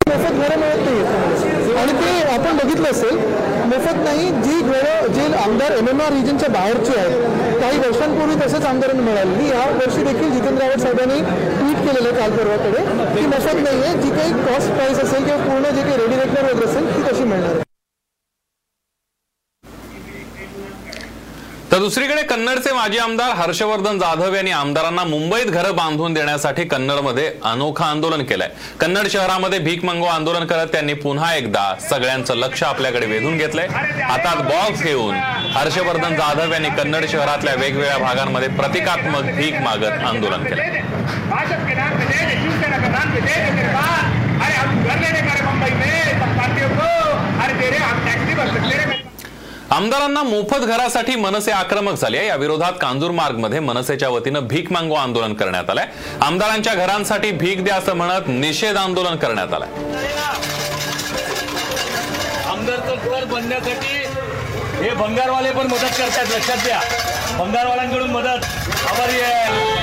मोफत 0.00 0.38
घरं 0.44 0.58
मिळत 0.60 0.80
नाही 0.84 1.74
आणि 1.80 1.92
ते 1.92 2.10
आपण 2.34 2.56
बघितलं 2.56 2.88
असेल 2.90 3.18
मोफत 3.70 3.98
नाही 4.04 4.30
जी 4.44 4.60
घरं 4.60 5.06
जे 5.14 5.24
आमदार 5.38 5.72
एम 5.72 5.88
एम 5.88 6.00
आर 6.00 6.12
रिजनच्या 6.12 6.48
बाहेरची 6.50 6.92
आहेत 6.98 7.60
काही 7.60 7.78
वर्षांपूर्वी 7.78 8.34
तसंच 8.40 8.64
आमदारांना 8.66 9.02
मिळाली. 9.02 9.48
या 9.48 9.64
वर्षी 9.76 10.02
देखील 10.04 10.30
जितेंद्र 10.32 10.62
आव्हाड 10.62 10.80
साहेबांनी 10.80 11.20
केलेलं 11.92 12.18
काल 12.18 12.36
परवाकडे. 12.36 12.84
ती 13.16 13.26
मोफत 13.26 13.62
नाही 13.62 13.82
आहे 13.82 13.96
जी 14.02 14.10
काही 14.10 14.32
कॉस्ट 14.44 14.72
प्राईस 14.74 14.98
असेल 14.98 15.24
किंवा 15.24 15.44
पूर्ण 15.44 15.74
जे 15.74 15.82
काही 15.82 15.96
रेडी 15.96 16.20
रेटनर 16.20 16.52
वगैरे 16.52 16.70
असेल 16.70 16.94
ती 16.94 17.10
तशी 17.10 17.24
मिळणार 17.24 17.50
आहे. 17.50 17.68
तर 21.72 21.78
दुसरीकडे 21.78 22.22
कन्नडचे 22.28 22.72
माजी 22.74 22.98
आमदार 22.98 23.30
हर्षवर्धन 23.36 23.98
जाधव 23.98 24.34
यांनी 24.34 24.50
आमदारांना 24.50 25.02
मुंबईत 25.04 25.46
घरं 25.46 25.74
बांधून 25.76 26.14
देण्यासाठी 26.14 26.64
कन्नडमध्ये 26.68 27.30
अनोखं 27.50 27.84
आंदोलन 27.84 28.22
केलंय. 28.24 28.48
कन्नड 28.80 29.08
शहरामध्ये 29.10 29.58
भीक 29.58 29.84
मंगो 29.84 30.06
आंदोलन 30.06 30.46
करत 30.46 30.72
त्यांनी 30.72 30.94
पुन्हा 31.04 31.32
एकदा 31.34 31.62
सगळ्यांचं 31.90 32.34
लक्ष 32.36 32.62
आपल्याकडे 32.62 33.06
वेधून 33.06 33.36
घेतलंय. 33.36 33.66
हातात 34.02 34.42
बॉक्स 34.44 34.82
घेऊन 34.82 35.14
हर्षवर्धन 35.56 36.16
जाधव 36.16 36.52
यांनी 36.52 36.70
कन्नड 36.76 37.06
शहरातल्या 37.10 37.54
वेगवेगळ्या 37.54 37.98
भागांमध्ये 37.98 38.48
प्रतिकात्मक 38.56 39.30
भीक 39.36 39.60
मागत 39.62 40.04
आंदोलन 40.06 40.44
केलं 40.44 40.78
भाजप 41.30 41.66
के 41.66 41.74
नाम 41.74 41.98
पे 41.98 42.04
दे 42.06 42.24
दे 42.24 42.34
दे 43.10 43.20
दे 43.20 43.66
पास 43.74 44.04
अरे 44.44 44.54
हम 44.54 44.82
घर 44.84 44.98
लेने 45.00 45.20
का 45.20 45.34
मुंबई 45.44 45.70
में 45.80 45.92
सब 46.20 46.36
पार्टियों 46.38 46.68
को 46.70 46.88
अरे 47.44 47.60
तेरे 47.60 47.76
हम 47.78 48.04
टैक्सी 48.06 48.34
बस 48.34 48.50
तेरे 48.70 48.98
आमदारांना 49.72 50.22
मोफत 50.22 50.64
घरासाठी 50.66 51.14
मनसे 51.16 51.52
आक्रमक 51.52 51.94
झाले 51.94 52.24
या 52.26 52.36
विरोधात 52.36 52.72
कांजूरमार्गमध्ये 52.80 53.60
मनसेच्या 53.60 54.08
वतीनं 54.08 54.46
भीक 54.48 54.72
मांगो 54.72 54.94
आंदोलन 54.94 55.34
करण्यात 55.34 55.70
आलंय. 55.70 55.86
आमदारांच्या 56.22 56.74
घरांसाठी 56.74 57.30
भीक 57.42 57.62
द्या 57.64 57.76
असं 57.76 57.94
म्हणत 57.96 58.28
निषेध 58.28 58.76
आंदोलन 58.76 59.16
करण्यात 59.16 59.54
आलंय. 59.54 59.68
आमदारचं 62.50 63.10
घर 63.10 63.24
बनण्यासाठी 63.24 63.96
हे 64.82 64.90
भंगारवाले 64.94 65.50
पण 65.50 65.66
मदत 65.66 65.98
करतात 65.98 66.36
लक्षात 66.36 66.64
द्या 66.64 66.80
भंगारवाल्यांकडून 67.38 68.10
मदत 68.10 68.44
आभारी 68.90 69.20
आहे. 69.20 69.79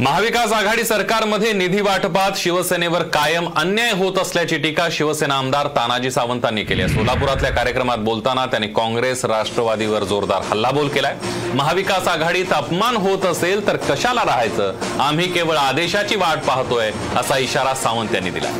महाविकास 0.00 0.52
आघाडी 0.52 0.84
सरकारमध्ये 0.84 1.52
निधी 1.52 1.80
वाटपात 1.80 2.36
शिवसेनेवर 2.36 3.02
कायम 3.14 3.48
अन्याय 3.56 3.90
होत 3.92 4.18
असल्याची 4.18 4.56
टीका 4.58 4.86
शिवसेना 4.92 5.34
आमदार 5.34 5.66
तानाजी 5.66 6.10
सावंतांनी 6.10 6.64
केली 6.64 6.82
आहे. 6.82 6.92
सोलापुरातल्या 6.94 7.50
कार्यक्रमात 7.50 7.98
बोलताना 7.98 8.46
त्यांनी 8.46 8.68
काँग्रेस 8.68 9.24
राष्ट्रवादीवर 9.24 10.04
जोरदार 10.04 10.42
हल्लाबोल 10.50 10.88
केलाय. 10.88 11.14
महाविकास 11.54 12.08
आघाडीत 12.08 12.52
अपमान 12.52 12.96
होत 12.96 13.26
असेल 13.26 13.66
तर 13.66 13.76
कशाला 13.88 14.24
राहायचं? 14.24 14.72
आम्ही 15.00 15.32
केवळ 15.32 15.56
आदेशाची 15.56 16.16
वाट 16.16 16.44
पाहतोय 16.46 16.90
असा 17.16 17.38
इशारा 17.38 17.74
सावंत 17.74 18.14
यांनी 18.14 18.30
दिला 18.30 18.50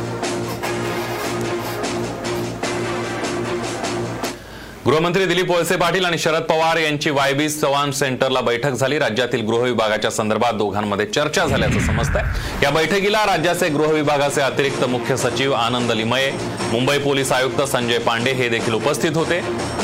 गृहमंत्री 4.85 5.25
दिलीप 5.25 5.49
वळसे 5.51 5.75
पाटील 5.75 6.05
आणि 6.05 6.17
शरद 6.17 6.41
पवार 6.41 6.77
यांची 6.77 7.09
वायबी 7.09 7.47
चव्हाण 7.49 7.91
सेंटरला 7.91 8.41
बैठक 8.41 8.71
झाली. 8.71 8.97
राज्यातील 8.99 9.41
गृह 9.41 9.61
विभागाच्या 9.61 10.09
संदर्भात 10.11 10.53
दोघांमध्ये 10.53 11.05
चर्चा 11.05 11.45
झाल्याचं 11.45 11.79
समजतंय. 11.79 12.23
या 12.63 12.69
बैठकीला 12.69 13.23
राज्याचे 13.25 13.69
गृह 13.69 13.91
विभागाचे 13.91 14.41
अतिरिक्त 14.41 14.83
मुख्य 14.85 15.17
सचिव 15.17 15.53
आनंद 15.53 15.91
लिमये 15.91 16.31
मुंबई 16.71 16.97
पोलीस 16.97 17.31
आयुक्त 17.31 17.61
संजय 17.61 17.97
पांडे 17.97 18.31
हे 18.31 18.49
देखील 18.49 18.73
उपस्थित 18.73 19.15
होते. 19.15 19.39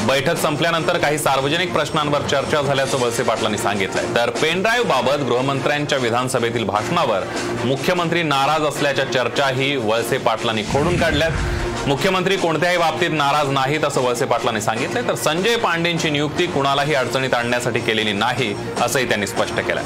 बैठक 0.08 0.38
संपल्यानंतर 0.38 0.98
काही 0.98 1.17
सार्वजनिक 1.17 1.74
प्रश्नांवर 1.74 2.22
चर्चा 2.22 2.62
झाल्याचं 2.62 3.00
वळसे 3.00 3.24
पाटलांनी 3.24 3.58
सांगितलंय. 3.58 4.05
तर 4.15 4.29
पेनड्राईव्ह 4.29 4.89
बाबत 4.89 5.24
गृहमंत्र्यांच्या 5.24 5.98
विधानसभेतील 5.98 6.63
भाषणावर 6.63 7.24
मुख्यमंत्री 7.65 8.24
नाराज 8.24 8.67
असल्याच्या 8.67 9.05
चर्चाही 9.05 9.75
वळसे 9.75 10.17
पाटलांनी 10.17 10.63
खोडून 10.63 10.98
काढल्यात. 10.98 11.31
मुख्यमंत्री 11.88 12.35
कोणत्याही 12.38 12.77
बाबतीत 12.77 13.09
नाराज 13.09 13.50
नाहीत 13.50 13.83
असं 13.83 14.01
वळसे 14.01 14.25
पाटलांनी 14.25 14.61
सांगितलंय. 14.61 15.07
तर 15.07 15.15
संजय 15.15 15.55
पांडेंची 15.55 16.09
नियुक्ती 16.09 16.45
कुणालाही 16.47 16.93
अडचणीत 16.93 17.33
आणण्यासाठी 17.33 17.79
केलेली 17.79 18.13
नाही 18.13 18.53
असंही 18.81 19.07
त्यांनी 19.07 19.27
स्पष्ट 19.27 19.59
केलं 19.59 19.81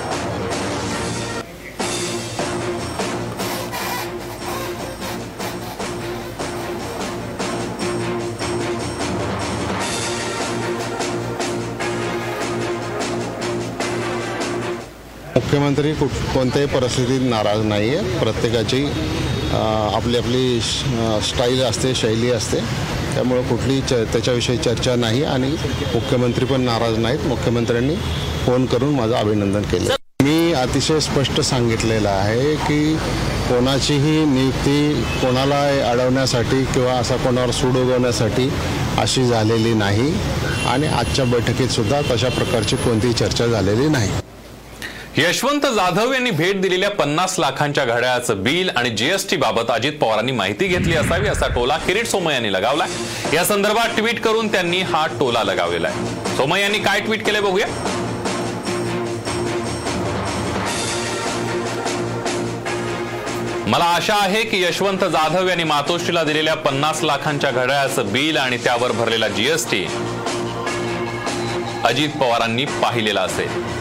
मुख्यमंत्री 15.45 15.93
कुठ 15.93 16.09
कोणत्याही 16.09 16.67
परिस्थितीत 16.67 17.19
नाराज 17.21 17.65
नाही 17.65 17.95
आहे 17.95 18.19
प्रत्येकाची 18.19 18.85
आपली 19.93 20.17
आपली 20.17 20.59
श- 20.61 21.25
स्टाईल 21.27 21.61
असते 21.61 21.95
शैली 21.95 22.31
असते. 22.31 22.57
त्यामुळं 23.13 23.41
कुठली 23.41 23.81
च 23.81 23.89
त्याच्याविषयी 23.89 24.57
चर्चा 24.57 24.95
नाही 24.95 25.23
आणि 25.23 25.47
मुख्यमंत्री 25.95 26.45
पण 26.45 26.61
नाराज 26.61 26.97
नाहीत. 26.97 27.19
मुख्यमंत्र्यांनी 27.25 27.95
फोन 28.45 28.65
करून 28.65 28.95
माझं 28.95 29.13
अभिनंदन 29.13 29.61
केलं. 29.61 29.95
मी 30.23 30.53
अतिशय 30.53 30.99
स्पष्ट 30.99 31.41
सांगितलेलं 31.41 32.09
आहे 32.09 32.55
की 32.55 32.95
कोणाचीही 33.49 34.25
नियुक्ती 34.25 34.93
कोणाला 35.21 35.89
अडवण्यासाठी 35.91 36.63
किंवा 36.63 36.93
असा 36.93 37.15
कोणावर 37.15 37.51
सूड 37.51 37.77
उगवण्यासाठी 37.77 38.51
अशी 38.97 39.27
झालेली 39.27 39.73
नाही. 39.73 40.13
आणि 40.67 40.87
आजच्या 40.87 41.25
बैठकीतसुद्धा 41.25 42.01
तशा 42.11 42.29
प्रकारची 42.29 42.75
कोणतीही 42.75 43.13
चर्चा 43.13 43.47
झालेली 43.47 43.87
नाही. 43.89 44.09
यशवंत 45.17 45.65
जाधव 45.75 46.13
यांनी 46.13 46.31
भेट 46.31 46.59
दिलेल्या 46.61 46.89
पन्नास 46.91 47.37
लाखांच्या 47.39 47.83
घड्याळाचं 47.85 48.41
बिल 48.43 48.69
आणि 48.69 48.89
जीएसटी 48.89 49.35
बाबत 49.35 49.69
अजित 49.71 49.93
पवारांनी 49.99 50.31
माहिती 50.31 50.67
घेतली 50.67 50.95
असावी 50.95 51.27
असा 51.27 51.47
टोला 51.47 51.77
किरीट 51.77 52.07
सोमय 52.07 52.33
यांनी 52.33 52.51
लगावलाय. 52.53 52.89
या 53.33 53.43
संदर्भात 53.45 53.95
ट्विट 53.97 54.19
करून 54.21 54.47
त्यांनी 54.51 54.81
हा 54.81 55.05
टोला 55.19 55.43
लगावलेला 55.43 55.87
आहे 55.87 56.35
सोमय 56.37 56.61
यांनी 56.61 56.79
काय 56.79 56.99
ट्विट 56.99 57.25
केलंय 57.25 57.41
बघूया. 57.41 57.67
मला 63.67 63.85
आशा 63.85 64.15
आहे 64.15 64.43
की 64.43 64.61
यशवंत 64.63 65.03
जाधव 65.03 65.47
यांनी 65.47 65.63
मातोश्रीला 65.63 66.23
दिलेल्या 66.23 66.55
पन्नास 66.55 67.03
लाखांच्या 67.03 67.51
घड्याळाचं 67.51 68.11
बिल 68.11 68.37
आणि 68.37 68.57
त्यावर 68.57 68.91
भरलेला 68.91 69.27
जीएसटी 69.29 69.85
अजित 71.85 72.09
पवारांनी 72.19 72.65
पाहिलेला 72.65 73.21
असेल. 73.21 73.74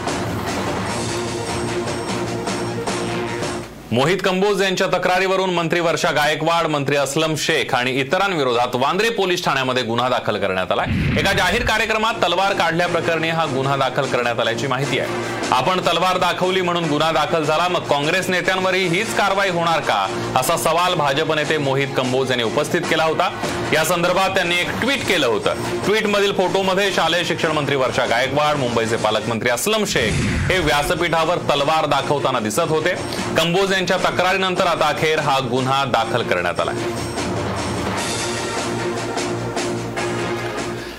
मोहित 3.91 4.17
कंबोज 4.25 4.61
यांच्या 4.61 4.87
तक्रारीवरून 4.87 5.49
मंत्री 5.49 5.79
वर्षा 5.79 6.11
गायकवाड 6.11 6.67
मंत्री 6.67 6.95
असलम 6.95 7.33
शेख 7.37 7.73
आणि 7.75 7.91
इतरांविरोधात 7.91 8.75
वांद्रे 8.75 9.09
पोलीस 9.09 9.43
ठाण्यामध्ये 9.45 9.83
गुन्हा 9.83 10.07
दाखल 10.09 10.37
करण्यात 10.37 10.71
आलाय. 10.71 10.85
एका 11.19 11.33
जाहीर 11.33 11.65
कार्यक्रमात 11.65 12.13
तलवार 12.13 12.53
काढल्याप्रकरणी 12.53 13.29
हा 13.29 13.45
गुन्हा 13.45 13.75
दाखल 13.75 14.05
करण्यात 14.05 14.39
आल्याची 14.39 14.67
माहिती 14.67 14.99
आहे. 14.99 15.09
आपण 15.51 15.79
तलवार 15.79 16.17
दाखवली 16.17 16.61
म्हणून 16.61 16.85
गुन्हा 16.85 17.11
दाखल 17.11 17.43
झाला 17.43 17.67
मग 17.67 17.79
काँग्रेस 17.79 18.29
नेत्यांवरही 18.29 18.87
हीच 18.87 19.15
कारवाई 19.15 19.49
होणार 19.49 19.79
का? 19.79 20.05
असा 20.35 20.57
सवाल 20.57 20.93
भाजप 20.93 21.33
नेते 21.33 21.57
मोहित 21.57 21.87
कंबोज 21.97 22.29
यांनी 22.29 22.43
उपस्थित 22.43 22.81
केला 22.81 23.03
होता. 23.03 23.29
या 23.73 23.83
संदर्भात 23.83 24.29
त्यांनी 24.29 24.55
एक 24.55 24.69
ट्विट 24.81 25.07
केलं 25.07 25.27
होतं. 25.27 25.53
ट्विटमधील 25.85 26.33
फोटोमध्ये 26.33 26.91
शालेय 26.91 27.23
शिक्षण 27.23 27.51
मंत्री 27.51 27.75
वर्षा 27.75 28.05
गायकवाड 28.05 28.57
मुंबईचे 28.57 28.95
पालकमंत्री 28.95 29.49
असलम 29.49 29.85
शेख 29.85 30.11
हे 30.51 30.59
व्यासपीठावर 30.59 31.37
तलवार 31.37 31.85
दाखवताना 31.85 32.39
दिसत 32.39 32.69
होते. 32.69 32.93
कंबोज 33.37 33.73
यांच्या 33.85 34.09
तक्रारीनंतर 34.09 34.67
आता 34.67 34.85
अखेर 34.87 35.19
हा 35.19 35.37
गुन्हा 35.49 35.83
दाखल 35.85 36.21
करण्यात 36.21 36.59
आला. 36.59 36.71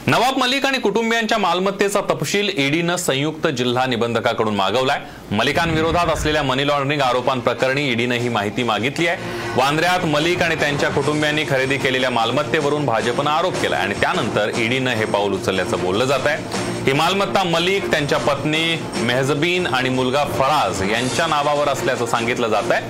नवाब 0.06 0.36
मलिक 0.38 0.66
आणि 0.66 0.78
कुटुंबियांच्या 0.78 1.38
मालमत्तेचा 1.38 2.00
तपशील 2.10 2.48
ईडीनं 2.56 2.96
संयुक्त 2.96 3.46
जिल्हा 3.48 3.86
निबंधकाकडून 3.86 4.54
मागवलाय. 4.56 5.00
मलिकांविरोधात 5.30 6.12
असलेल्या 6.14 6.42
मनी 6.42 6.66
लॉन्ड्रिंग 6.66 7.00
आरोपांप्रकरणी 7.02 7.88
ईडीनं 7.90 8.14
ही 8.14 8.28
माहिती 8.28 8.62
मागितली 8.62 9.06
आहे. 9.06 9.50
वांद्र्यात 9.56 10.04
मलिक 10.06 10.42
आणि 10.42 10.54
त्यांच्या 10.54 10.90
कुटुंबियांनी 10.90 11.44
खरेदी 11.50 11.78
केलेल्या 11.78 12.10
मालमत्तेवरून 12.10 12.86
भाजपनं 12.86 13.30
आरोप 13.30 13.60
केला 13.62 13.76
आणि 13.76 13.94
त्यानंतर 14.00 14.50
ईडीनं 14.58 14.90
हे 14.90 15.04
पाऊल 15.04 15.32
उचलल्याचं 15.32 15.84
बोललं 15.84 16.04
जात 16.04 16.26
आहे 16.26 16.65
ही 16.86 16.92
मालमत्ता 16.92 17.42
मलिक 17.44 17.90
त्यांच्या 17.90 18.18
पत्नी 18.18 18.76
मेहजबीन 18.96 19.66
आणि 19.66 19.88
मुलगा 19.88 20.24
फराज 20.24 20.82
यांच्या 20.90 21.26
नावावर 21.26 21.68
असल्याचं 21.68 22.06
सांगितलं 22.06 22.48
जात 22.48 22.70
आहे. 22.70 22.82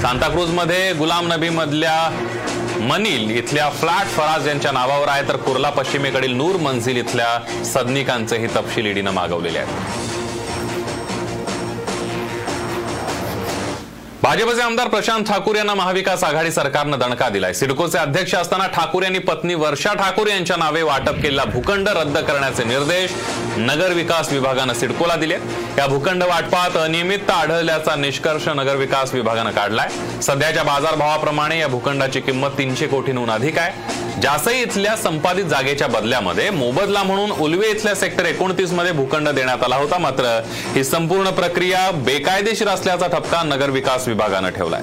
सांताक्रूजमध्ये 0.00 0.92
गुलाम 0.92 1.32
नबी 1.32 1.48
मधल्या 1.48 2.10
मनील 2.80 3.30
इथल्या 3.30 3.68
फ्लॅट 3.70 4.06
फराज 4.06 4.48
यांच्या 4.48 4.72
नावावर 4.72 5.08
आहे 5.08 5.28
तर 5.28 5.36
कुर्ला 5.36 5.70
पश्चिमेकडील 5.70 6.32
नूर 6.32 6.56
मंझिल 6.56 6.96
इथल्या 6.96 7.64
सदनिकांचेही 7.64 8.46
तपशील 8.46 8.86
ईडीनं 8.86 9.10
मागवलेले 9.10 9.58
आहेत. 9.58 10.17
भाजपचे 14.28 14.60
आमदार 14.62 14.88
प्रशांत 14.88 15.24
ठाकूर 15.24 15.56
यांना 15.56 15.74
महाविकास 15.74 16.22
आघाडी 16.24 16.50
सरकारनं 16.52 16.98
दणका 16.98 17.28
दिलाय. 17.28 17.52
सिडकोचे 17.54 17.98
अध्यक्ष 17.98 18.34
असताना 18.34 18.66
ठाकूर 18.66 19.02
यांनी 19.02 19.18
पत्नी 19.18 19.54
वर्षा 19.54 19.92
ठाकूर 19.94 20.26
यांच्या 20.26 20.56
नावे 20.56 20.82
वाटप 20.82 21.20
केलेला 21.22 21.44
भूखंड 21.44 21.88
रद्द 21.88 22.18
करण्याचे 22.18 22.64
निर्देश 22.64 23.10
नगर 23.58 23.92
विकास 23.92 24.32
विभागानं 24.32 24.74
सिडकोला 24.74 25.16
दिले. 25.16 25.38
या 25.78 25.86
भूखंड 25.86 26.22
वाटपात 26.22 26.76
अनियमितता 26.76 27.34
आढळल्याचा 27.34 27.94
निष्कर्ष 27.96 28.48
नगर 28.48 28.76
विकास 28.76 29.14
विभागानं 29.14 29.50
काढलाय. 29.50 29.88
सध्याच्या 30.22 30.62
बाजारभावाप्रमाणे 30.62 31.58
या 31.58 31.68
भूखंडाची 31.68 32.20
किंमत 32.20 32.58
तीनशे 32.58 32.86
कोटींहून 32.86 33.30
अधिक 33.30 33.58
आहे. 33.58 33.96
जासई 34.22 34.60
इथल्या 34.60 34.94
संपादित 34.96 35.44
जागेच्या 35.44 35.86
बदल्यामध्ये 35.88 36.48
मोबदला 36.50 37.02
म्हणून 37.02 37.30
उलवे 37.32 37.68
इथल्या 37.70 37.94
सेक्टर 37.94 38.26
एकोणतीसमध्ये 38.26 38.92
भूखंड 38.92 39.28
देण्यात 39.28 39.62
आला 39.64 39.76
होता. 39.76 39.98
मात्र 39.98 40.40
ही 40.74 40.84
संपूर्ण 40.84 41.30
प्रक्रिया 41.30 41.90
बेकायदेशीर 41.96 42.68
असल्याचा 42.68 43.06
ठपका 43.08 43.42
नगर 43.42 43.70
विकास 43.70 44.08
विभागानं 44.18 44.50
ठेवलाय. 44.50 44.82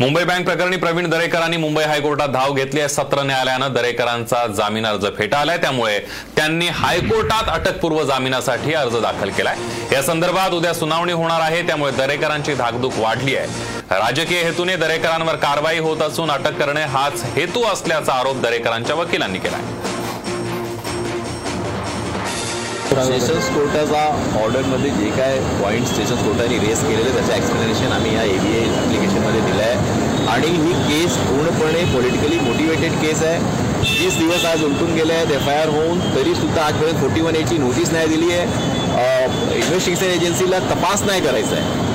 मुंबई 0.00 0.22
बँक 0.24 0.44
प्रकरणी 0.44 0.76
प्रवीण 0.76 1.08
दरेकरांनी 1.10 1.56
मुंबई 1.56 1.82
हायकोर्टात 1.82 2.28
धाव 2.28 2.52
घेतली 2.52 2.80
आहे. 2.80 2.88
सत्र 2.88 3.22
न्यायालयानं 3.22 3.72
दरेकरांचा 3.72 4.46
जामीन 4.56 4.86
अर्ज 4.86 5.06
फेटाळलाय. 5.18 5.58
त्यामुळे 5.58 5.98
त्यांनी 6.36 6.68
हायकोर्टात 6.68 7.50
अटकपूर्व 7.50 8.02
जामिनासाठी 8.04 8.74
अर्ज 8.74 8.96
दाखल 8.96 9.30
केलाय. 9.30 9.56
या 9.92 10.02
संदर्भात 10.02 10.50
उद्या 10.50 10.74
सुनावणी 10.74 11.12
होणार 11.12 11.40
आहे. 11.40 11.62
त्यामुळे 11.66 11.92
दरेकरांची 11.92 12.54
धाकधूक 12.54 12.98
वाढली 12.98 13.36
आहे. 13.36 13.46
राजकीय 13.90 14.42
हेतूने 14.42 14.76
दरेकरांवर 14.76 15.36
कारवाई 15.36 15.78
होत 15.78 16.02
असून 16.02 16.30
अटक 16.30 16.58
करणे 16.58 16.82
हाच 16.82 17.24
हेतू 17.36 17.64
असल्याचा 17.64 18.12
आरोप 18.12 18.40
दरेकरांच्या 18.40 18.96
वकिलांनी 18.96 19.38
केलाय. 19.38 19.91
सेशन्स 23.06 23.48
कोर्टाचा 23.54 24.02
ऑर्डरमध्ये 24.42 24.90
जे 24.90 25.10
काय 25.16 25.38
पॉईंट 25.62 25.86
सेशन्स 25.86 26.22
कोर्टाने 26.24 26.58
रेस 26.66 26.82
केलेले 26.82 27.10
त्याचं 27.12 27.32
एक्सप्लेनेशन 27.34 27.92
आम्ही 27.92 28.14
या 28.14 28.22
एबीए 28.34 28.60
ॲप्लिकेशनमध्ये 28.64 29.40
दिलं 29.40 29.62
आहे 29.62 30.26
आणि 30.32 30.46
ही 30.46 30.72
केस 30.88 31.16
पूर्णपणे 31.28 31.84
पॉलिटिकली 31.94 32.38
मोटिवेटेड 32.40 32.92
केस 33.00 33.22
आहे. 33.22 33.38
वीस 33.82 34.18
दिवस 34.18 34.44
आज 34.46 34.64
उलटून 34.64 34.94
गेले 34.94 35.12
आहेत 35.12 35.30
एफ 35.36 35.48
आय 35.48 35.56
आर 35.62 35.68
होऊन. 35.68 35.98
तरीसुद्धा 36.14 36.62
आजपर्यंत 36.62 37.00
फोर्टी 37.00 37.20
वन 37.20 37.36
एची 37.36 37.58
नोटीस 37.58 37.92
नाही 37.92 38.08
दिली 38.08 38.32
आहे. 38.32 38.44
इन्व्हेस्टिगेशन 39.56 40.06
एजन्सीला 40.06 40.58
तपास 40.70 41.02
नाही 41.06 41.20
करायचा 41.20 41.56
आहे. 41.56 41.90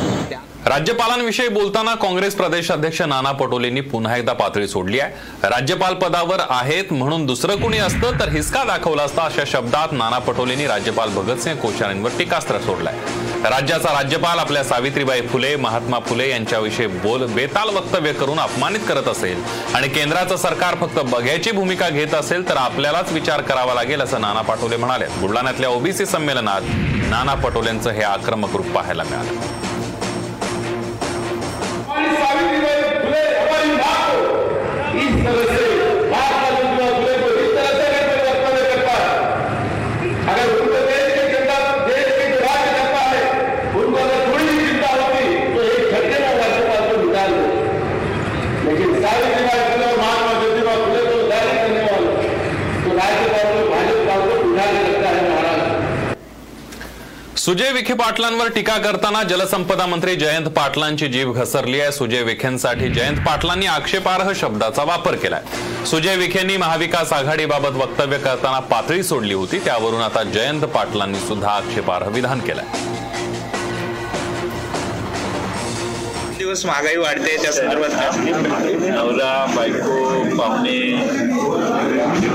राज्यपालांविषयी 0.68 1.48
बोलताना 1.50 1.94
काँग्रेस 1.96 2.36
प्रदेश 2.36 2.70
अध्यक्ष 2.72 3.02
नाना 3.02 3.32
पटोलेंनी 3.32 3.82
पुन्हा 3.82 4.16
एकदा 4.16 4.34
पातळी 4.34 4.68
सोडली 4.68 5.00
आहे. 5.00 5.48
राज्यपाल 5.50 5.94
पदावर 5.94 6.40
आहेत 6.50 6.92
म्हणून 6.94 7.26
दुसरं 7.26 7.62
कुणी 7.62 7.78
असतं 7.78 8.20
तर 8.20 8.30
हिसका 8.30 8.64
दाखवला 8.64 9.04
असता 9.04 9.24
अशा 9.24 9.44
शब्दात 9.48 9.92
नाना 9.92 10.18
पटोलेंनी 10.20 10.66
राज्यपाल 10.68 11.10
भगतसिंह 11.10 11.56
कोश्यारींवर 11.58 12.18
टीकास्त्र 12.18 12.60
सोडलाय. 12.60 12.98
राज्याचा 13.44 13.94
राज्यपाल 13.94 14.40
आपल्या 14.40 14.64
सावित्रीबाई 14.64 15.22
फुले 15.22 15.56
महात्मा 15.56 16.00
फुले 16.00 16.30
यांच्याविषयी 16.30 16.88
बोल 16.88 17.26
बेताल 17.34 17.70
वक्तव्य 17.76 18.14
करून 18.14 18.40
अपमानित 18.40 18.88
करत 18.88 19.08
असेल 19.08 19.44
आणि 19.76 19.88
केंद्राचं 19.88 20.36
सरकार 20.38 20.76
फक्त 20.76 21.00
बघ्याची 21.12 21.52
भूमिका 21.52 21.90
घेत 21.90 22.14
असेल 22.14 22.48
तर 22.50 22.58
आपल्यालाच 22.58 23.12
विचार 23.12 23.42
करावा 23.42 23.74
लागेल 23.74 24.02
असं 24.02 24.22
नाना 24.22 24.42
पटोले 24.42 24.78
म्हणाले 24.78 25.06
बुलढाण्यातल्या 25.18 25.70
ओबीसी 25.70 26.06
संमेलनात 26.06 26.62
नाना 27.10 27.34
पटोलेंचं 27.36 27.90
हे 27.90 28.04
आक्रमक 28.04 28.56
रूप 28.56 28.68
पाहायला 28.68 29.04
मिळालं. 29.04 29.57
अगर 37.00 38.04
कोई 38.04 38.22
वक्तव्य 38.28 38.64
करता 38.68 38.94
है 38.98 39.08
अगर 40.28 40.46
उनको 40.54 40.80
देश 40.88 41.08
के 41.16 41.24
जनता 41.34 41.58
देश 41.88 42.08
के 42.10 42.26
जो 42.30 42.38
राज्य 42.44 42.70
करता 42.78 43.02
है 43.04 43.20
उनको 43.76 43.98
अगर 43.98 44.20
थोड़ी 44.28 44.46
भी 44.48 44.56
चिंता 44.68 44.90
होती 44.94 45.22
तो 45.56 45.62
एक 45.66 45.84
घंटे 45.92 46.18
में 46.20 46.32
राज्यपाल 46.38 46.82
को 46.88 46.96
निकाल 47.04 47.32
दो 47.32 47.46
लेकिन 48.66 48.90
सावित्रीबाई 49.02 49.60
फुले 49.68 49.86
और 49.86 49.98
महात्मा 50.00 50.32
ज्योतिबा 50.42 50.74
फुले 50.84 51.02
को 51.06 51.16
जारी 51.30 51.52
करने 51.58 51.82
वाले 51.88 52.12
तो 52.84 52.90
राज्यपाल 52.98 53.48
को 53.54 53.62
भाजपा 53.72 54.16
को 54.26 54.34
उठा 54.48 54.66
के 54.72 54.80
रखता 54.88 55.10
है 55.10 55.22
महाराज 55.30 55.62
सुजय 57.48 57.72
विखे 57.72 57.94
पाटलांवर 57.94 58.48
टीका 58.48 58.78
करताना 58.78 59.22
जलसंपदा 59.24 59.86
मंत्री 59.86 60.16
जयंत 60.16 60.48
पाटलांची 60.48 61.08
जीभ 61.08 61.32
घसरली 61.34 61.80
आहे. 61.82 61.92
सुजय 61.92 62.24
विखेंसाठी 62.24 62.90
जयंत 62.90 63.18
पाटलांनी 63.18 63.66
आक्षेपार्ह 63.66 64.32
शब्दाचा 64.36 64.84
वापर 64.84 65.16
केलाय. 65.16 65.42
सुजय 65.86 66.16
विखेंनी 66.16 66.58
महाविकास 66.58 67.14
आघाडीबाबत 67.14 67.78
वक्तव्य 67.78 68.18
करताना 68.18 68.60
पातळी 68.60 69.04
सोडली 69.04 69.34
होती. 69.34 69.60
त्यावरून 69.60 70.02
आता 70.02 70.24
जयंत 70.24 70.62
पाटलांनी 70.62 71.20
सुद्धा 71.20 71.50
आक्षेपार्ह 71.50 72.10
विधान 72.10 72.40
केलंय. 72.40 72.87
दिवस 76.48 76.66
महागाई 76.66 76.96
वाढते 76.96 77.36
त्या 77.42 77.52
संदर्भात 77.52 78.18
नवरा 78.82 79.32
बायको 79.56 80.38
पाहुणे 80.38 80.78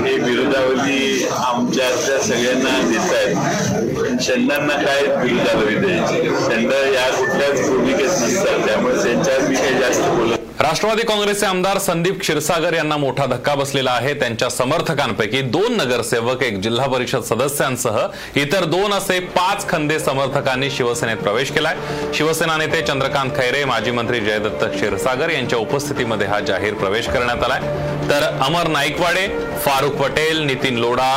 हे 0.03 0.13
विरोधावधी 0.17 1.27
आमच्या 1.37 2.19
सगळ्यांना 2.21 2.75
देत 2.91 3.13
आहेत. 3.13 4.21
शेंडांना 4.21 4.75
काय 4.75 5.01
विरोधावधी 5.23 5.75
द्यायची? 5.75 6.29
शेंड 6.45 6.71
या 6.93 7.09
कुठल्याच 7.09 7.69
भूमिकेत 7.69 8.21
नसतात. 8.21 8.67
त्यामुळे 8.67 9.03
त्यांच्यावर 9.03 9.49
मी 9.49 9.55
काही 9.55 9.77
जास्त 9.79 10.01
बोलत 10.01 10.42
राष्ट्रवादी 10.63 11.03
काँग्रेसचे 11.03 11.45
आमदार 11.45 11.77
संदीप 11.77 12.19
क्षीरसागर 12.19 12.73
यांना 12.73 12.97
मोठा 12.97 13.25
धक्का 13.25 13.53
बसलेला 13.55 13.91
आहे. 13.91 14.13
त्यांच्या 14.19 14.49
समर्थकांपैकी 14.49 15.41
दोन 15.41 15.75
नगरसेवक 15.77 16.43
एक 16.43 16.59
जिल्हा 16.61 16.85
परिषद 16.87 17.23
सदस्यांसह 17.23 17.97
इतर 18.35 18.65
दोन 18.65 18.93
असे 18.93 19.19
पाच 19.35 19.67
खंदे 19.69 19.99
समर्थकांनी 19.99 20.69
शिवसेनेत 20.71 21.17
प्रवेश 21.17 21.51
केलाय. 21.51 21.75
शिवसेना 22.13 22.57
नेते 22.57 22.81
चंद्रकांत 22.81 23.31
खैरे 23.31 23.63
माजी 23.65 23.91
मंत्री 23.91 24.19
जयदत्त 24.19 24.63
क्षीरसागर 24.75 25.29
यांच्या 25.29 25.59
उपस्थितीमध्ये 25.59 26.27
हा 26.27 26.39
जाहीर 26.39 26.73
प्रवेश 26.73 27.07
करण्यात 27.07 27.43
आलाय. 27.43 27.61
तर 28.09 28.23
अमर 28.41 28.67
नाईकवाडे 28.67 29.27
फारुख 29.65 29.91
पटेल 30.01 30.39
नितीन 30.45 30.77
लोढा 30.77 31.11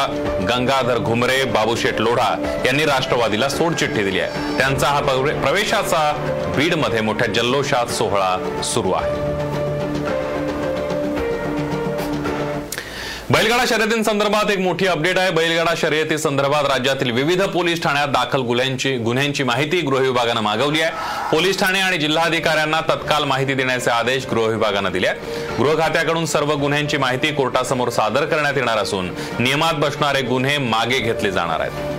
गंगाधर 0.48 0.98
घुमरे 0.98 1.44
बाबूशेठ 1.44 2.00
लोढा 2.00 2.62
यांनी 2.66 2.84
राष्ट्रवादीला 2.84 3.48
सोडचिठ्ठी 3.48 4.02
दिली 4.04 4.20
आहे. 4.20 4.58
त्यांचा 4.58 4.86
हा 4.86 5.00
प्रवेशाचा 5.00 6.02
बीडमध्ये 6.56 7.00
मोठ्या 7.00 7.28
जल्लोषात 7.28 7.86
सोहळा 7.86 8.60
सुरू 8.64 8.92
आहे. 8.92 9.45
बैलगाडा 13.30 13.64
शर्यतींसंदर्भात 13.66 14.50
एक 14.50 14.58
मोठी 14.58 14.86
अपडेट 14.86 15.18
आहे. 15.18 15.30
बैलगाडा 15.30 15.72
शर्यती 15.76 16.18
संदर्भात 16.18 16.64
राज्यातील 16.64 17.10
विविध 17.10 17.42
पोलीस 17.42 17.82
ठाण्यात 17.82 18.08
दाखल 18.08 18.40
गुन्ह्यांची 18.40 18.96
गुन्ह्यांची 18.98 19.42
माहिती 19.42 19.80
गृह 19.80 20.00
विभागानं 20.00 20.40
मागवली 20.40 20.80
आहे. 20.80 20.90
पोलीस 21.32 21.58
ठाणे 21.60 21.80
आणि 21.80 21.98
जिल्हाधिकाऱ्यांना 21.98 22.80
तत्काल 22.80 23.24
माहिती 23.24 23.54
देण्याचे 23.54 23.90
आदेश 23.90 24.26
गृह 24.26 24.46
विभागानं 24.46 24.92
दिले 24.92 25.06
आहेत. 25.06 25.58
गृह 25.58 25.74
खात्याकडून 25.74 26.26
सर्व 26.26 26.54
गुन्ह्यांची 26.54 26.96
माहिती 26.96 27.32
कोर्टासमोर 27.32 27.88
सादर 27.88 28.24
करण्यात 28.24 28.56
येणार 28.56 28.78
असून 28.78 29.10
नियमात 29.38 29.74
बसणारे 29.74 30.22
गुन्हे 30.22 30.58
मागे 30.58 30.98
घेतले 30.98 31.30
जाणार 31.30 31.60
आहेत. 31.60 31.95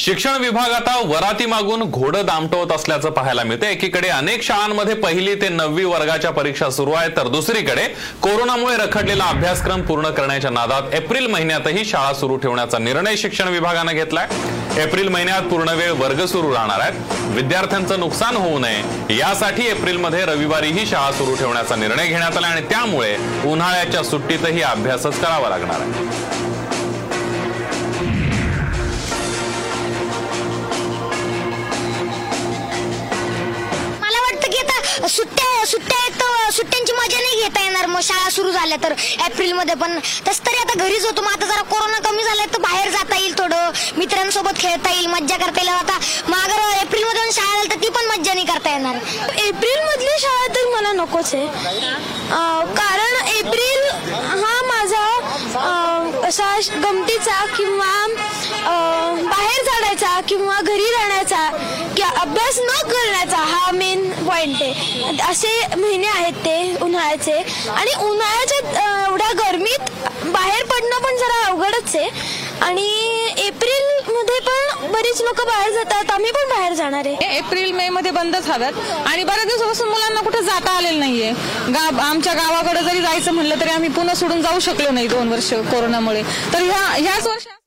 शिक्षण 0.00 0.36
विभाग 0.40 0.72
आता 0.72 0.94
वराती 1.04 1.46
मागून 1.46 1.82
घोडं 1.82 2.26
दामटवत 2.26 2.72
असल्याचं 2.72 3.10
पाहायला 3.10 3.42
मिळतं 3.42 3.66
एकीकडे 3.66 4.08
अनेक 4.08 4.42
शाळांमध्ये 4.42 4.94
पहिली 4.94 5.34
ते 5.34 5.48
नववी 5.48 5.84
वर्गाच्या 5.84 6.30
परीक्षा 6.30 6.68
सुरू 6.70 6.92
आहेत 6.92 7.10
तर 7.16 7.28
दुसरीकडे 7.28 7.86
कोरोनामुळे 8.22 8.76
रखडलेला 8.76 9.24
अभ्यासक्रम 9.24 9.82
पूर्ण 9.82 10.10
करण्याच्या 10.10 10.50
नादात 10.50 10.94
एप्रिल 10.94 11.26
महिन्यातही 11.26 11.84
शाळा 11.84 12.12
सुरू 12.14 12.36
ठेवण्याचा 12.36 12.78
निर्णय 12.78 13.16
शिक्षण 13.16 13.48
विभागानं 13.48 13.92
घेतलाय. 13.92 14.28
एप्रिल 14.82 15.08
महिन्यात 15.08 15.42
पूर्णवेळ 15.42 15.90
वर्ग 15.92 16.24
सुरू 16.26 16.54
राहणार 16.54 16.80
आहेत. 16.80 17.32
विद्यार्थ्यांचं 17.34 18.00
नुकसान 18.00 18.36
होऊ 18.36 18.58
नये 18.58 19.16
यासाठी 19.18 19.66
एप्रिलमध्ये 19.66 20.24
रविवारीही 20.24 20.86
शाळा 20.86 21.12
सुरू 21.12 21.34
ठेवण्याचा 21.34 21.76
निर्णय 21.76 22.06
घेण्यात 22.06 22.36
आला 22.36 22.46
आणि 22.46 22.60
त्यामुळे 22.60 23.16
उन्हाळ्याच्या 23.44 24.02
सुट्टीतही 24.02 24.62
अभ्यासच 24.62 25.20
करावा 25.20 25.48
लागणार 25.48 25.80
आहे. 25.80 26.47
सुट्ट्या 35.06 35.64
सुट्ट्या 35.66 35.98
आहेत 35.98 36.20
तर 36.20 36.50
सुट्ट्यांची 36.52 36.92
मजा 36.92 37.18
नाही 37.18 37.42
घेता 37.42 37.62
येणार. 37.62 37.86
मग 37.86 38.00
शाळा 38.02 38.30
सुरू 38.30 38.50
झाल्या 38.50 38.76
तर 38.82 38.92
एप्रिलमध्ये 39.26 39.74
पण. 39.82 39.98
तस 40.28 40.40
तरी 40.46 40.56
आता 40.56 40.78
घरीच 40.78 41.04
होतो 41.06 41.22
मग 41.22 41.32
आता 41.32 41.46
जरा 41.46 41.62
कोरोना 41.70 41.98
कमी 42.08 42.22
झालाय 42.22 42.46
तर 42.54 42.60
बाहेर 42.62 42.90
जाता 42.90 43.16
येईल 43.16 43.38
थोडं. 43.38 43.70
मित्रांसोबत 43.96 44.60
खेळता 44.60 44.90
येईल 44.90 45.06
मज्जा 45.06 45.36
करता 45.36 45.60
येईल. 45.60 45.68
आता 45.68 45.98
मागर 46.28 46.82
एप्रिलमध्ये 46.82 47.32
शाळा 47.32 47.54
झाली 47.54 47.70
तर 47.70 47.82
ती 47.82 47.88
पण 47.88 48.06
मज्जा 48.06 48.34
नाही 48.34 48.46
करता 48.46 48.70
येणार. 48.70 48.96
एप्रिल 49.46 49.80
मधली 49.84 50.18
शाळा 50.20 50.46
तर 50.54 50.68
मला 50.74 50.92
नकोच 51.02 51.34
आहे. 51.34 51.46
कारण 52.76 53.26
एप्रिल 53.28 54.12
हा 54.12 54.57
असा 56.28 56.46
गमतीचा 56.82 57.44
किंवा 57.56 57.92
बाहेर 59.28 59.62
जाण्याचा 59.64 60.20
किंवा 60.28 60.60
घरी 60.60 60.90
राहण्याचा 60.92 61.48
किंवा 61.96 62.20
अभ्यास 62.20 62.58
न 62.58 62.76
करण्याचा 62.88 63.36
हा 63.36 63.70
मेन 63.74 64.10
पॉइंट 64.26 64.56
आहे. 64.60 65.16
असे 65.30 65.50
महिने 65.76 66.06
आहेत 66.06 66.44
ते 66.44 66.56
उन्हाळ्याचे. 66.84 67.38
आणि 67.76 67.94
उन्हाळ्याच्या 68.06 69.06
एवढ्या 69.06 69.32
गरमीत 69.38 69.90
बाहेर 70.24 70.64
पडणं 70.64 71.02
पण 71.04 71.16
जरा 71.16 71.44
अवघडच 71.46 71.96
आहे. 71.96 72.10
आणि 72.62 72.88
एप्रिल 73.46 73.97
बरेच 74.98 75.20
लोक 75.22 75.40
बाहेर 75.46 75.72
जातात. 75.72 76.10
आम्ही 76.10 76.30
पण 76.30 76.48
बाहेर 76.48 76.72
जाणार 76.74 77.06
आहे. 77.06 77.36
एप्रिल 77.36 77.70
मे 77.72 77.88
मध्ये 77.88 78.10
बंदच 78.10 78.48
हव्यात. 78.48 78.72
आणि 79.06 79.24
बऱ्याच 79.24 79.46
दिवसापासून 79.46 79.88
मुलांना 79.88 80.20
कुठे 80.20 80.40
जाता 80.42 80.70
आलेलं 80.70 80.98
नाहीये. 80.98 81.30
गाव 81.68 82.00
आमच्या 82.00 82.32
गावाकडे 82.34 82.82
जरी 82.82 83.02
जायचं 83.02 83.32
म्हणलं 83.32 83.60
तरी 83.60 83.70
आम्ही 83.70 83.88
पुन्हा 83.88 84.14
सोडून 84.14 84.42
जाऊ 84.42 84.58
शकलो 84.60 84.90
नाही 84.90 85.08
दोन 85.08 85.28
वर्ष 85.28 85.52
कोरोनामुळे. 85.70 86.22
तर 86.52 86.62
ह्या 86.62 86.82
ह्याच 86.88 87.26
वर्षात 87.26 87.57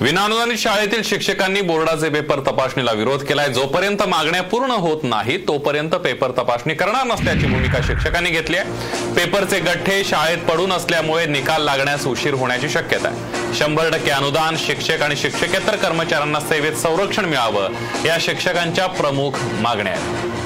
विनाअनुदानित 0.00 0.56
शाळेतील 0.58 1.02
शिक्षकांनी 1.04 1.60
बोर्डाचे 1.60 2.08
पेपर 2.08 2.40
तपासणीला 2.40 2.92
विरोध 2.92 3.22
केलाय. 3.22 3.48
जोपर्यंत 3.52 4.02
मागण्या 4.02 4.42
पूर्ण 4.42 4.70
होत 4.70 5.02
नाही 5.02 5.36
तोपर्यंत 5.48 5.94
पेपर 5.94 6.30
तपासणी 6.30 6.74
करणार 6.74 7.06
नसल्याची 7.06 7.46
भूमिका 7.46 7.78
शिक्षकांनी 7.86 8.30
घेतली 8.30 8.56
आहे. 8.56 9.14
पेपरचे 9.14 9.60
गठ्ठे 9.60 10.02
शाळेत 10.04 10.38
पडून 10.38 10.72
असल्यामुळे 10.72 11.26
निकाल 11.26 11.62
लागण्यास 11.62 12.06
उशीर 12.06 12.34
होण्याची 12.34 12.68
शक्यता 12.68 13.08
आहे. 13.08 13.54
शंभर 13.54 13.90
टक्के 13.92 14.10
अनुदान 14.10 14.56
शिक्षक 14.58 15.02
आणि 15.02 15.16
शिक्षकेतर 15.16 15.76
कर्मचाऱ्यांना 15.76 16.40
सेवेत 16.40 16.72
संरक्षण 16.72 17.24
मिळावं 17.24 18.04
या 18.06 18.16
शिक्षकांच्या 18.20 18.86
प्रमुख 18.86 19.32
मागण्या 19.60 19.92
आहेत. 19.92 20.37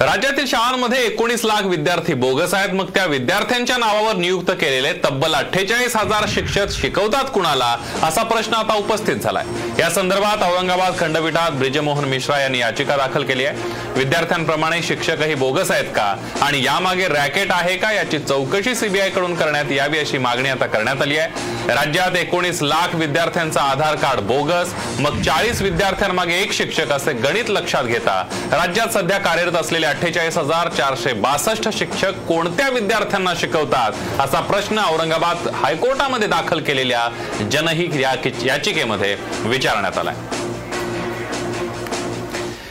राज्यातील 0.00 0.46
शाळांमध्ये 0.46 0.98
एकोणीस 1.04 1.44
लाख 1.44 1.62
विद्यार्थी 1.62 2.14
बोगस 2.14 2.54
आहेत. 2.54 2.74
मग 2.74 2.90
त्या 2.94 3.04
विद्यार्थ्यांच्या 3.06 3.76
नावावर 3.76 4.14
नियुक्त 4.16 4.50
केलेले 4.50 4.92
तब्बल 5.04 5.34
अठ्ठेचाळीस 5.34 5.96
हजार 5.96 6.24
शिक्षक 6.28 6.70
शिकवतात 6.70 7.24
कुणाला 7.24 7.76
असा 8.02 8.22
प्रश्न 8.22 8.54
आता 8.54 8.74
उपस्थित 8.74 9.16
झालाय. 9.16 9.44
या 9.78 9.90
संदर्भात 9.90 10.42
औरंगाबाद 10.42 10.98
खंडपीठात 10.98 11.50
ब्रिजमोहन 11.50 12.04
मिश्रा 12.04 12.38
यांनी 12.40 12.58
याचिका 12.58 12.96
दाखल 12.96 13.24
केली 13.24 13.44
आहे. 13.44 13.90
विद्यार्थ्यांप्रमाणे 13.96 14.82
शिक्षकही 14.82 15.34
बोगस 15.34 15.70
आहेत 15.70 15.92
का? 15.96 16.14
आणि 16.40 16.64
यामागे 16.64 17.08
रॅकेट 17.08 17.52
आहे 17.52 17.76
का? 17.76 17.92
याची 17.92 18.18
चौकशी 18.18 18.74
सीबीआयकडून 18.74 19.34
करण्यात 19.34 19.72
यावी 19.72 19.98
अशी 19.98 20.18
मागणी 20.18 20.48
आता 20.48 20.66
करण्यात 20.66 21.02
आली 21.02 21.18
आहे. 21.18 21.48
राज्यात 21.74 22.16
एकोणीस 22.16 22.62
लाख 22.62 22.94
विद्यार्थ्यांचा 22.94 23.60
आधार 23.60 23.94
कार्ड 23.96 24.20
बोगस 24.20 24.72
मग 24.98 25.20
चाळीस 25.22 25.62
विद्यार्थ्यांमागे 25.62 26.34
एक 26.34 26.52
शिक्षक 26.52 26.92
असे 26.92 27.12
गणित 27.12 27.50
लक्षात 27.50 27.84
घेता. 27.84 28.22
राज्यात 28.52 28.88
सध्या 28.88 29.18
कार्यरत 29.18 29.52
असलेल्या 29.52 29.89
अठ्ठेचाळीस 29.90 30.36
हजार 30.38 30.68
चारशे 30.68 31.12
बासष्ट 31.12 31.68
शिक्षक 31.72 32.18
कोणत्या 32.26 32.68
विद्यार्थ्यांना 32.70 33.32
शिकवतात 33.36 34.20
असा 34.20 34.40
प्रश्न 34.40 34.80
औरंगाबाद 34.90 35.48
हायकोर्टामध्ये 35.54 36.28
दाखल 36.28 36.60
केलेल्या 36.64 37.08
जनहित 37.52 37.96
याचिकेमध्ये 38.42 39.16
विचारण्यात 39.44 39.98
आलाय. 39.98 40.14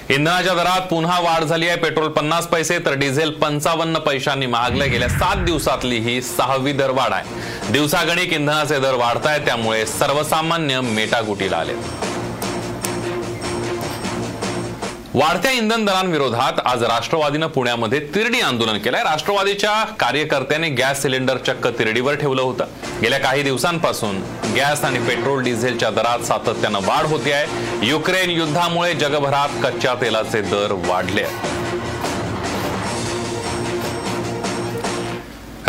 इंधनाच्या 0.09 0.53
दरात 0.53 0.87
पुन्हा 0.89 1.19
वाढ 1.21 1.43
झाली 1.43 1.67
आहे. 1.67 1.77
पेट्रोल 1.77 2.07
पन्नास 2.11 2.47
पैसे 2.47 2.77
तर 2.85 2.93
डिझेल 2.99 3.31
पंचावन्न 3.41 3.99
पैशांनी 4.05 4.45
महागले 4.45 4.87
गेल्या 4.87 5.09
सात 5.09 5.43
दिवसातली 5.45 5.97
ही 5.99 6.21
सहावी 6.21 6.73
दर 6.73 6.91
वाढ 6.91 7.13
आहे. 7.13 7.71
दिवसागणिक 7.71 8.33
इंधनाचे 8.33 8.79
दर 8.79 8.93
वाढत 8.93 9.27
आहेत 9.27 9.45
त्यामुळे 9.45 9.85
सर्वसामान्य 9.85 10.79
मेटागुटीला 10.81 11.57
आले 11.57 11.73
वाढत्या 15.13 15.51
इंधन 15.51 15.85
दरांविरोधात 15.85 16.59
आज 16.65 16.83
राष्ट्रवादीनं 16.83 17.47
पुण्यामध्ये 17.47 17.99
तिरडी 18.15 18.39
आंदोलन 18.39 18.77
केलंय. 18.77 19.03
राष्ट्रवादीच्या 19.03 19.71
कार्यकर्त्यांनी 19.99 20.69
गॅस 20.69 21.01
सिलेंडर 21.01 21.37
चक्क 21.37 21.67
तिरडीवर 21.79 22.15
ठेवलं 22.15 22.41
होतं. 22.41 22.65
गेल्या 23.01 23.19
काही 23.19 23.43
दिवसांपासून 23.43 24.21
गॅस 24.55 24.83
आणि 24.85 24.99
पेट्रोल 24.99 25.43
डिझेलच्या 25.43 25.89
दरात 25.89 26.25
सातत्यानं 26.25 26.79
वाढ 26.79 27.05
होते 27.05 27.31
आहे 27.31 27.87
युक्रेन 27.87 28.29
युद्धामुळे 28.29 28.93
जगभरात 28.93 29.63
कच्च्या 29.63 29.95
तेलाचे 30.01 30.41
दर 30.41 30.71
वाढले 30.87 31.21
आहेत 31.21 31.78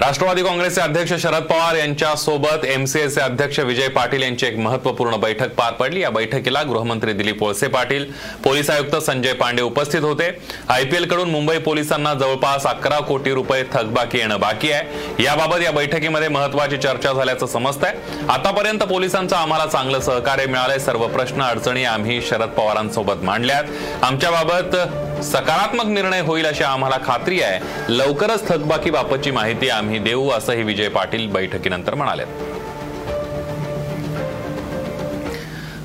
राष्ट्रवादी 0.01 0.43
काँग्रेसचे 0.43 0.81
अध्यक्ष 0.81 1.13
शरद 1.23 1.43
पवार 1.45 1.77
यांच्या 1.77 2.15
सोबत 2.17 2.65
एमसीएचे 2.65 3.21
अध्यक्ष 3.21 3.59
विजय 3.61 3.89
पाटील 3.89 4.23
यांची 4.23 4.47
एक 4.47 4.57
महत्त्वपूर्ण 4.59 5.17
बैठक 5.21 5.49
पार 5.55 5.73
पडली. 5.81 6.01
या 6.01 6.11
बैठकीला 6.11 6.63
गृहमंत्री 6.63 7.13
दिलीप 7.13 7.43
वळसे 7.43 7.69
पाटील 7.69 8.05
पोलीस 8.45 8.71
आयुक्त 8.71 8.97
संजय 8.97 9.33
पांडे 9.33 9.63
उपस्थित 9.63 10.01
होते. 10.03 10.31
आयपीएलकडून 10.69 11.31
मुंबई 11.31 11.59
पोलिसांना 11.59 12.15
जवळपास 12.15 12.67
अकरा 12.67 13.01
कोटी 13.09 13.33
रुपये 13.35 13.63
थकबाकी 13.73 14.19
येणं 14.19 14.41
बाकी 14.41 14.71
आहे. 14.73 15.23
याबाबत 15.25 15.63
या 15.63 15.73
बैठकीमध्ये 15.73 16.29
महत्वाची 16.29 16.77
चर्चा 16.77 17.13
झाल्याचं 17.13 17.47
समजत 17.47 17.85
आहे 17.85 18.25
आतापर्यंत 18.29 18.83
पोलिसांचं 18.83 19.37
आम्हाला 19.37 19.67
चांगलं 19.67 20.01
सहकार्य 20.01 20.47
मिळालंय. 20.47 20.79
सर्व 20.79 21.07
प्रश्न 21.09 21.43
अडचणी 21.43 21.85
आम्ही 21.85 22.21
शरद 22.31 22.49
पवारांसोबत 22.49 23.25
मांडल्यात. 23.25 23.65
आमच्याबाबत 24.03 24.77
सकारात्मक 25.23 25.85
निर्णय 25.85 26.21
होईल 26.21 26.47
अशी 26.47 26.65
आम्हाला 26.65 26.97
खात्री 27.05 27.43
आहे. 27.43 27.61
लवकरच 27.89 28.49
थकबाकी 28.49 28.91
बाबतची 28.91 29.31
माहिती 29.31 29.69
आम्ही 29.69 29.99
देऊ 29.99 30.31
असंही 30.31 30.63
विजय 30.63 30.89
पाटील 30.89 31.27
बैठकीनंतर 31.29 31.95
म्हणाले. 31.95 32.25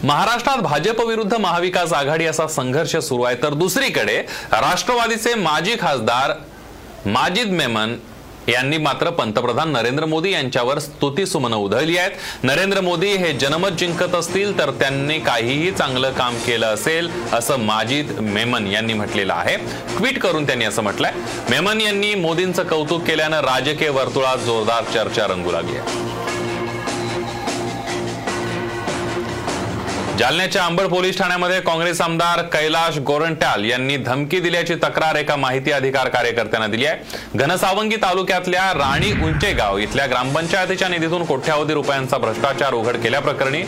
महाराष्ट्रात 0.03 0.57
भाजप 0.57 1.01
विरुद्ध 1.01 1.33
महाविकास 1.33 1.93
आघाडी 1.93 2.25
असा 2.25 2.47
संघर्ष 2.47 2.95
सुरू 2.95 3.23
आहे. 3.23 3.35
तर 3.43 3.53
दुसरीकडे 3.53 4.17
राष्ट्रवादीचे 4.51 5.33
माजी 5.33 5.75
खासदार 5.81 6.31
माजिद 7.05 7.47
मेमन 7.47 7.95
यांनी 8.47 8.77
मात्र 8.77 9.09
पंतप्रधान 9.09 9.71
नरेंद्र 9.71 10.05
मोदी 10.05 10.31
यांच्यावर 10.31 10.79
स्तुतीसुमनं 10.79 11.55
उधळली 11.55 11.97
आहेत. 11.97 12.11
नरेंद्र 12.43 12.81
मोदी 12.81 13.07
हे 13.07 13.33
जनमत 13.33 13.69
जिंकत 13.69 14.15
असतील 14.15 14.59
तर 14.59 14.71
त्यांनी 14.71 15.19
काहीही 15.19 15.71
चांगलं 15.71 16.11
काम 16.11 16.37
केलं 16.37 16.65
असेल 16.65 17.09
असं 17.33 17.59
माजिद 17.59 18.11
मेमन 18.11 18.67
यांनी 18.67 18.93
म्हटलेलं 18.93 19.33
आहे. 19.33 19.55
ट्विट 19.97 20.19
करून 20.19 20.45
त्यांनी 20.45 20.65
असं 20.65 20.83
म्हटलंय. 20.83 21.11
मेमन 21.49 21.81
यांनी 21.81 22.15
मोदींचं 22.15 22.63
कौतुक 22.63 23.03
केल्यानं 23.03 23.39
राजकीय 23.39 23.89
वर्तुळात 23.89 24.37
जोरदार 24.37 24.83
चर्चा 24.83 25.27
रंगू 25.27 25.51
लागली 25.51 25.77
आहे. 25.77 26.24
जालन्याच्या 30.19 30.63
अंबड 30.65 30.85
पोलीस 30.87 31.17
ठाण्यामध्ये 31.17 31.59
काँग्रेस 31.61 31.99
आमदार 32.01 32.41
कैलाश 32.51 32.97
गोरंट्याल 32.97 33.63
यांनी 33.65 33.95
धमकी 33.97 34.39
दिल्याची 34.39 34.75
तक्रार 34.75 35.15
एका 35.15 35.35
माहिती 35.35 35.71
अधिकार 35.71 36.07
कार्यकर्त्यांना 36.09 36.67
दिली 36.67 36.85
आहे. 36.85 37.37
घनसावंगी 37.37 37.95
तालुक्यातल्या 37.95 38.71
राणी 38.73 39.11
उंचेगाव 39.25 39.77
इथल्या 39.77 40.05
ग्रामपंचायतीच्या 40.05 40.87
निधीतून 40.87 41.25
कोट्यावधी 41.25 41.73
रुपयांचा 41.73 42.17
भ्रष्टाचार 42.17 42.73
उघड 42.73 42.97
केल्याप्रकरणी 42.97 43.61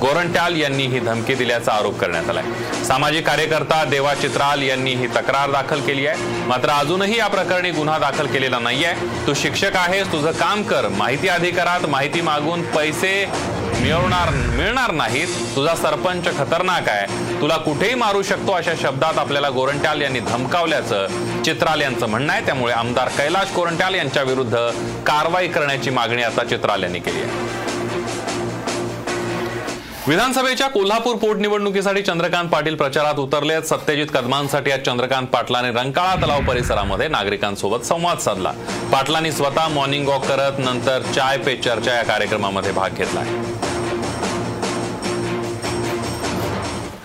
गोरंट्याल 0.00 0.56
यांनी 0.56 0.86
ही 0.86 1.00
धमकी 1.00 1.34
दिल्याचा 1.34 1.72
आरोप 1.72 1.98
करण्यात 2.00 2.30
आलाय. 2.30 2.44
सामाजिक 2.84 3.26
कार्यकर्ता 3.26 3.82
देवा 3.84 4.14
चित्राल 4.14 4.62
यांनी 4.62 4.94
ही 4.94 5.06
तक्रार 5.06 5.50
दाखल 5.50 5.80
केली 5.80 6.06
आहे. 6.06 6.44
मात्र 6.46 6.70
अजूनही 6.70 7.18
या 7.18 7.26
प्रकरणी 7.26 7.70
गुन्हा 7.70 7.98
दाखल 7.98 8.26
केलेला 8.26 8.58
नाहीये. 8.58 8.92
तू 9.26 9.34
शिक्षक 9.34 9.76
आहेस 9.76 10.12
तुझं 10.12 10.30
काम 10.32 10.62
कर. 10.62 10.88
माहिती 10.88 11.28
अधिकारात 11.28 11.86
माहिती 11.86 12.20
मागून 12.20 12.62
पैसे 12.62 13.14
मिळवणार 13.80 14.30
मिळणार 14.30 14.90
नाहीत. 14.90 15.28
तुझा 15.56 15.74
सरपंच 15.74 16.26
खतरनाक 16.38 16.88
आहे. 16.88 17.40
तुला 17.40 17.56
कुठेही 17.56 17.94
मारू 17.94 18.22
शकतो 18.22 18.52
अशा 18.52 18.72
शब्दात 18.82 19.18
आपल्याला 19.18 19.48
गोरंट्याल 19.50 20.02
यांनी 20.02 20.20
धमकावल्याचं 20.20 21.42
चित्राल 21.44 21.80
यांचं 21.80 22.08
म्हणणं 22.08 22.32
आहे. 22.32 22.44
त्यामुळे 22.46 22.72
आमदार 22.72 23.08
कैलाश 23.18 23.54
गोरंट्याल 23.56 23.94
यांच्या 23.94 24.22
विरुद्ध 24.22 24.56
कारवाई 25.06 25.48
करण्याची 25.48 25.90
मागणी 25.90 26.22
आता 26.22 26.44
चित्राल 26.44 26.82
यांनी 26.82 26.98
केली 26.98 27.22
आहे. 27.22 27.62
विधानसभेच्या 30.06 30.66
कोल्हापूर 30.68 31.16
पोटनिवडणुकीसाठी 31.16 32.02
चंद्रकांत 32.02 32.48
पाटील 32.48 32.74
प्रचारात 32.74 33.18
उतरले 33.18 33.52
आहेत. 33.52 33.64
सत्यजित 33.64 34.06
कदमांसाठी 34.14 34.70
आज 34.70 34.80
चंद्रकांत 34.80 35.26
पाटलाने 35.26 35.70
रंकाळा 35.72 36.14
तलाव 36.16 36.40
परिसरामध्ये 36.40 37.08
नागरिकांसोबत 37.08 37.84
संवाद 37.86 38.18
साधला. 38.18 38.52
पाटलांनी 38.92 39.32
स्वतः 39.32 39.68
मॉर्निंग 39.68 40.08
वॉक 40.08 40.26
करत 40.26 40.58
नंतर 40.58 41.02
चाय 41.14 41.38
पे 41.38 41.56
चर्चा 41.56 41.94
या 41.94 42.02
कार्यक्रमामध्ये 42.02 42.72
भाग 42.72 42.90
घेतला 42.90 43.22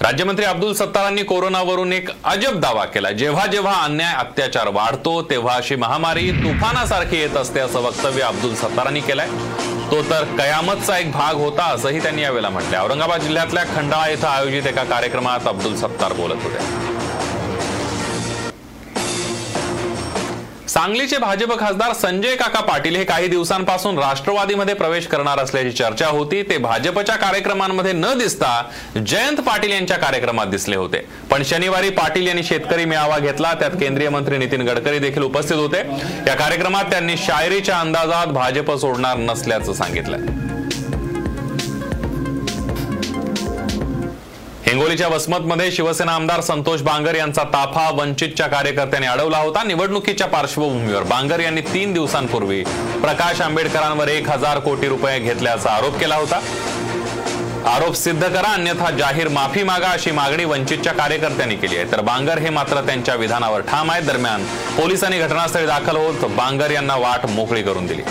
राज्यमंत्री 0.01 0.45
अब्दुल 0.45 0.73
सत्तारांनी 0.73 1.23
कोरोनावरून 1.23 1.93
एक 1.93 2.09
अजब 2.25 2.59
दावा 2.59 2.83
केला. 2.85 3.09
जेव्हा 3.11 3.45
जेव्हा 3.45 3.73
अन्याय 3.83 4.13
अत्याचार 4.15 4.67
वाढतो 4.73 5.21
तेव्हा 5.29 5.55
अशी 5.55 5.75
महामारी 5.75 6.29
तुफानासारखी 6.33 7.17
येत 7.17 7.35
असते 7.37 7.59
असं 7.59 7.79
वक्तव्य 7.79 8.21
अब्दुल 8.21 8.53
सत्तारांनी 8.55 8.99
केलंय. 8.99 9.27
तो 9.91 10.01
तर 10.09 10.23
कयामतचा 10.37 10.97
एक 10.97 11.11
भाग 11.11 11.35
होता 11.35 11.65
असंही 11.73 12.01
त्यांनी 12.01 12.21
यावेळेला 12.21 12.49
म्हटलं 12.49 12.79
औरंगाबाद 12.79 13.21
जिल्ह्यातल्या 13.21 13.63
खंडाळा 13.75 14.07
इथं 14.07 14.27
आयोजित 14.27 14.67
एका 14.67 14.83
कार्यक्रमात 14.83 15.47
अब्दुल 15.47 15.75
सत्तार 15.75 16.13
बोलत 16.13 16.43
होते. 16.43 16.97
सांगलीचे 20.69 21.17
भाजप 21.17 21.59
खासदार 21.59 21.93
संजय 21.93 22.35
काका 22.35 22.59
पाटील 22.61 22.95
हे 22.95 23.03
काही 23.03 23.27
दिवसांपासून 23.27 23.97
राष्ट्रवादीमध्ये 23.99 24.73
प्रवेश 24.73 25.07
करणार 25.07 25.39
असल्याची 25.39 25.71
चर्चा 25.71 26.07
होती. 26.07 26.41
ते 26.43 26.57
भाजपच्या 26.57 27.15
कार्यक्रमांमध्ये 27.15 27.93
न 27.93 28.05
दिसता 28.17 28.51
जयंत 29.07 29.37
पाटील 29.37 29.71
यांच्या 29.71 29.97
कार्यक्रमात 29.97 30.47
दिसले 30.47 30.75
होते. 30.75 31.05
पण 31.31 31.43
शनिवारी 31.43 31.89
पाटील 31.89 32.27
यांनी 32.27 32.43
शेतकरी 32.43 32.85
मेळावा 32.85 33.17
घेतला. 33.19 33.53
त्यात 33.53 33.71
केंद्रीय 33.71 34.09
मंत्री 34.09 34.37
नितीन 34.37 34.61
गडकरी 34.61 34.99
देखील 34.99 35.23
उपस्थित 35.23 35.57
होते. 35.57 35.79
या 36.27 36.35
कार्यक्रमात 36.35 36.83
त्यांनी 36.83 37.17
शायरीच्या 37.17 37.79
अंदाजात 37.79 38.27
भाजप 38.27 38.71
सोडणार 38.75 39.17
नसल्याचं 39.17 39.73
सांगितलं. 39.73 40.17
हिंगोलीच्या 44.69 45.07
वसमतमध्ये 45.07 45.71
शिवसेना 45.71 46.11
आमदार 46.11 46.41
संतोष 46.41 46.81
बांगर 46.81 47.15
यांचा 47.15 47.43
ताफा 47.53 47.89
वंचितच्या 47.95 48.47
कार्यकर्त्यांनी 48.47 49.07
अडवला 49.07 49.37
होता. 49.37 49.63
निवडणुकीच्या 49.63 50.27
पार्श्वभूमीवर 50.27 51.03
बांगर 51.03 51.39
यांनी 51.39 51.61
तीन 51.73 51.93
दिवसांपूर्वी 51.93 52.61
प्रकाश 53.01 53.41
आंबेडकरांवर 53.41 54.07
एक 54.07 54.29
हजार 54.29 54.59
कोटी 54.59 54.87
रुपये 54.87 55.17
घेतल्याचा 55.19 55.69
आरोप 55.69 55.97
केला 55.99 56.15
होता. 56.15 56.39
आरोप 57.67 57.95
सिद्ध 57.95 58.21
करा 58.23 58.53
अन्यथा 58.53 58.91
जाहीर 58.97 59.27
माफी 59.27 59.63
मागा 59.63 59.87
अशी 59.87 60.11
मागणी 60.11 60.45
वंचितच्या 60.45 60.93
कार्यकर्त्यांनी 60.93 61.55
केली 61.55 61.77
आहे. 61.77 61.91
तर 61.91 62.01
बांगर 62.01 62.39
हे 62.39 62.49
मात्र 62.49 62.85
त्यांच्या 62.85 63.15
विधानावर 63.15 63.61
ठाम 63.61 63.91
आहेत 63.91 64.03
दरम्यान 64.03 64.45
पोलिसांनी 64.77 65.19
घटनास्थळी 65.19 65.65
दाखल 65.65 65.97
होत 65.97 66.29
बांगर 66.29 66.71
यांना 66.71 66.95
वाट 66.97 67.25
मोकळी 67.29 67.63
करून 67.63 67.85
दिली. 67.85 68.01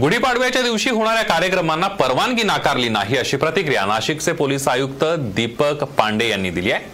गुढीपाडव्याच्या 0.00 0.62
दिवशी 0.62 0.90
होणाऱ्या 0.90 1.22
कार्यक्रमांना 1.24 1.86
परवानगी 1.88 2.42
नाकारली 2.42 2.88
नाही 2.88 3.16
अशी 3.16 3.36
प्रतिक्रिया 3.36 3.84
नाशिकचे 3.86 4.32
पोलीस 4.32 4.66
आयुक्त 4.68 5.04
दीपक 5.36 5.84
पांडे 5.98 6.28
यांनी 6.28 6.50
दिली 6.50 6.70
आहे. 6.72 6.84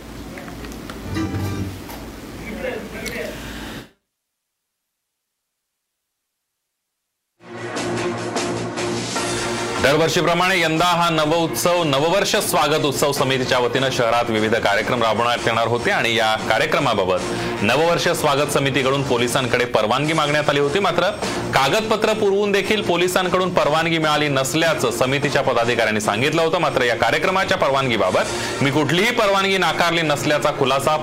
दरवर्षीप्रमाणे 9.83 10.59
यंदा 10.61 10.87
हा 10.87 11.09
नव 11.11 11.33
उत्सव 11.35 11.83
नववर्ष 11.85 12.35
स्वागत 12.49 12.85
उत्सव 12.87 13.13
समितीच्या 13.13 13.59
वतीनं 13.59 13.89
शहरात 13.93 14.31
विविध 14.31 14.55
कार्यक्रम 14.55 15.03
राबवण्यात 15.03 15.47
येणार 15.47 15.67
होते 15.69 15.91
आणि 15.91 16.15
या 16.17 16.35
कार्यक्रमाबाबत 16.49 17.63
नववर्ष 17.63 18.07
स्वागत 18.21 18.53
समितीकडून 18.53 19.03
पोलिसांकडे 19.03 19.65
परवानगी 19.65 20.13
मागण्यात 20.13 20.51
आली 20.51 20.61
होती. 20.61 20.79
मात्र 20.79 21.11
कागदपत्र 21.55 22.13
पुरवून 22.13 22.53
देखील 22.53 22.83
पोलिसांकडून 22.83 23.55
परवानगी 23.55 23.99
मिळाली 23.99 24.29
नसल्याचं 24.29 24.91
समितीच्या 24.99 25.43
पदाधिकाऱ्यांनी 25.43 26.01
सांगितलं 26.01 26.43
होतं. 26.43 26.59
मात्र 26.59 26.85
या 26.85 26.97
कार्यक्रमाच्या 26.97 27.59
परवानगीबाबत 27.59 28.63
मी 28.63 28.71
कुठलीही 28.71 29.11
परवानगी 29.11 29.59
नाकारली 29.59 30.03
नसल्याचा 30.03 30.51
खुलासा 30.59 30.97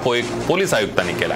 पोलीस 0.47 0.73
आयुक्तांनी 0.73 1.13
केला 1.13 1.35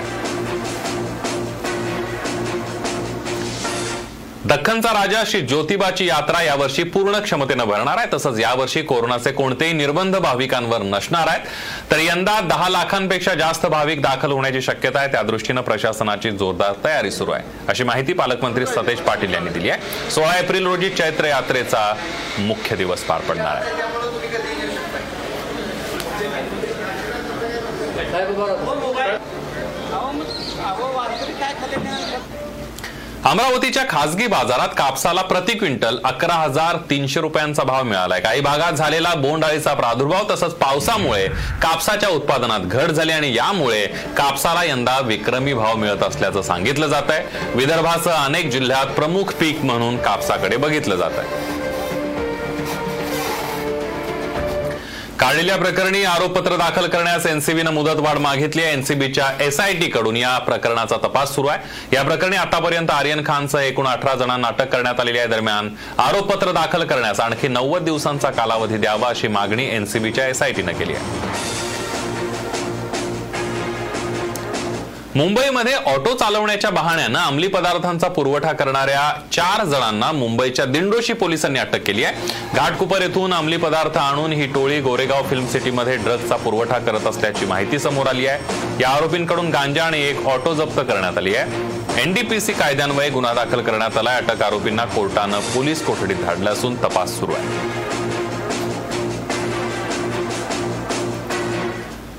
दख्खनचा 4.54 4.90
राजा 4.94 5.22
श्री 5.28 5.40
ज्योतिबाची 5.42 6.06
यात्रा 6.08 6.42
यावर्षी 6.44 6.84
पूर्ण 6.84 7.20
क्षमतेनं 7.20 7.64
भरणार 7.66 7.98
आहे. 7.98 8.08
तसंच 8.14 8.40
यावर्षी 8.40 8.82
कोरोनाचे 8.82 9.32
कोणतेही 9.32 9.74
निर्बंध 9.74 10.16
भाविकांवर 10.16 10.82
नसणार 10.82 11.28
आहेत. 11.28 11.46
तर 11.92 12.00
यंदा 12.00 12.40
दहा 12.42 12.68
लाखांपेक्षा 12.70 13.34
जास्त 13.34 13.66
भाविक 13.66 14.02
दाखल 14.02 14.32
होण्याची 14.32 14.62
शक्यता 14.62 15.00
आहे. 15.00 15.12
त्या 15.12 15.22
दृष्टीनं 15.22 15.62
प्रशासनाची 15.62 16.32
जोरदार 16.32 16.74
तयारी 16.84 17.12
सुरू 17.12 17.32
आहे. 17.32 17.44
अशी 17.68 17.84
माहिती 17.84 18.14
पालकमंत्री 18.14 18.66
सतेज 18.66 19.00
पाटील 19.00 19.34
यांनी 19.34 19.50
दिली 19.50 19.70
आहे. 19.70 20.10
सोळा 20.12 20.38
एप्रिल 20.40 20.66
रोजी 20.68 20.90
चैत्र 20.90 21.26
यात्रेचा 21.26 21.94
मुख्य 22.40 22.76
दिवस 22.76 23.04
पार 23.04 23.22
पडणार 23.22 23.56
आहे. 23.56 23.82
अमरावतीच्या 33.26 33.84
खासगी 33.90 34.26
बाजारात 34.28 34.70
कापसाला 34.78 35.22
प्रति 35.22 35.54
क्विंटल 35.54 35.98
अकरा 36.04 36.34
हजार 36.34 36.78
तीनशे 36.90 37.22
रुपयांचा 37.22 37.64
भाव 37.64 37.84
मिळालाय. 37.84 38.20
काही 38.20 38.42
भागात 38.42 38.74
झालेला 38.74 39.14
बोंडअळीचा 39.16 39.74
प्रादुर्भाव 39.74 40.24
तसंच 40.30 40.54
पावसामुळे 40.54 41.28
कापसाच्या 41.62 42.10
उत्पादनात 42.10 42.60
घट 42.62 42.92
झाली 42.92 43.12
आणि 43.12 43.34
यामुळे 43.36 43.86
कापसाला 44.18 44.64
यंदा 44.64 45.00
विक्रमी 45.00 45.54
भाव 45.54 45.76
मिळत 45.76 46.04
असल्याचं 46.04 46.42
सांगितलं 46.42 46.88
जात 46.88 47.12
आहे 47.12 47.50
विदर्भासह 47.56 48.24
अनेक 48.26 48.50
जिल्ह्यात 48.52 48.94
प्रमुख 48.96 49.34
पीक 49.40 49.64
म्हणून 49.66 49.98
कापसाकडे 49.98 50.58
बघितलं 50.58 50.96
जात 50.96 51.18
आहे 51.18 51.62
काढलेल्या 55.20 55.56
प्रकरणी 55.58 56.04
आरोपपत्र 56.04 56.56
दाखल 56.58 56.88
करण्यास 56.88 57.26
एनसीबीनं 57.26 57.72
मुदतवाढ 57.72 58.18
मागितली 58.18 58.62
आहे. 58.64 58.74
एनसीबीच्या 58.74 59.26
एसआयटी 59.42 59.88
कडून 59.90 60.18
या 60.18 60.38
प्रकरणाचा 60.38 60.98
तपास 60.98 61.36
सुरू 61.36 61.48
आहे. 61.48 61.60
या 61.94 62.04
प्रकरणी 62.04 62.36
आतापर्यंत 62.36 62.92
आर्यन 62.92 63.22
खानसह 63.26 63.60
एकूण 63.60 63.88
अठरा 63.88 64.16
जणांना 64.16 64.48
अटक 64.48 64.68
करण्यात 64.68 65.00
आलेली 65.00 65.18
आहे. 65.18 65.28
दरम्यान 65.28 65.70
आरोपपत्र 65.98 66.52
दाखल 66.52 66.84
करण्यास 66.84 67.20
आणखी 67.20 67.48
नव्वद 67.48 67.82
दिवसांचा 67.82 68.30
कालावधी 68.30 68.78
द्यावा 68.78 69.08
अशी 69.08 69.28
मागणी 69.28 69.70
एनसीबीच्या 69.76 70.28
एसआयटीनं 70.28 70.74
केली 70.74 70.94
आहे. 70.94 71.53
मुंबईमध्ये 75.16 75.74
ऑटो 75.74 76.14
चालवण्याच्या 76.14 76.70
बहाण्यानं 76.70 77.20
अंमली 77.20 77.48
पदार्थांचा 77.48 78.08
पुरवठा 78.08 78.52
करणाऱ्या 78.52 79.02
चार 79.32 79.64
जणांना 79.66 80.12
मुंबईच्या 80.12 80.66
दिंडोशी 80.66 81.14
पोलिसांनी 81.14 81.60
अटक 81.60 81.84
केली 81.86 82.04
आहे. 82.04 82.28
घाटकुपर 82.54 83.02
येथून 83.02 83.34
अंमली 83.34 83.58
पदार्थ 83.58 83.98
आणून 83.98 84.32
ही 84.32 84.48
टोळी 84.48 84.80
गोरेगाव 84.80 85.24
फिल्म 85.30 85.46
सिटीमध्ये 85.48 85.98
ड्रग्जचा 85.98 86.36
पुरवठा 86.36 86.80
करत 86.80 87.08
असल्याची 87.08 87.46
माहिती 87.46 87.80
समोर 87.80 88.08
आली 88.08 88.28
आहे. 88.28 88.42
या 88.82 88.90
आरोपींकडून 88.90 89.50
गांजा 89.50 89.84
आणि 89.84 90.02
एक 90.02 90.26
ऑटो 90.26 90.54
जप्त 90.54 90.80
करण्यात 90.80 91.18
आली 91.18 91.36
आहे. 91.36 92.02
एनडीपीसी 92.02 92.54
कायद्यान्वये 92.54 93.10
गुन्हा 93.10 93.34
दाखल 93.34 93.62
करण्यात 93.62 93.98
आला 93.98 94.16
अटक 94.16 94.42
आरोपींना 94.42 94.86
कोर्टानं 94.86 95.40
पोलीस 95.40 95.86
कोठडीत 95.86 96.16
धाडलं 96.16 96.52
असून 96.52 96.76
तपास 96.76 97.20
सुरू 97.20 97.32
आहे. 97.32 97.73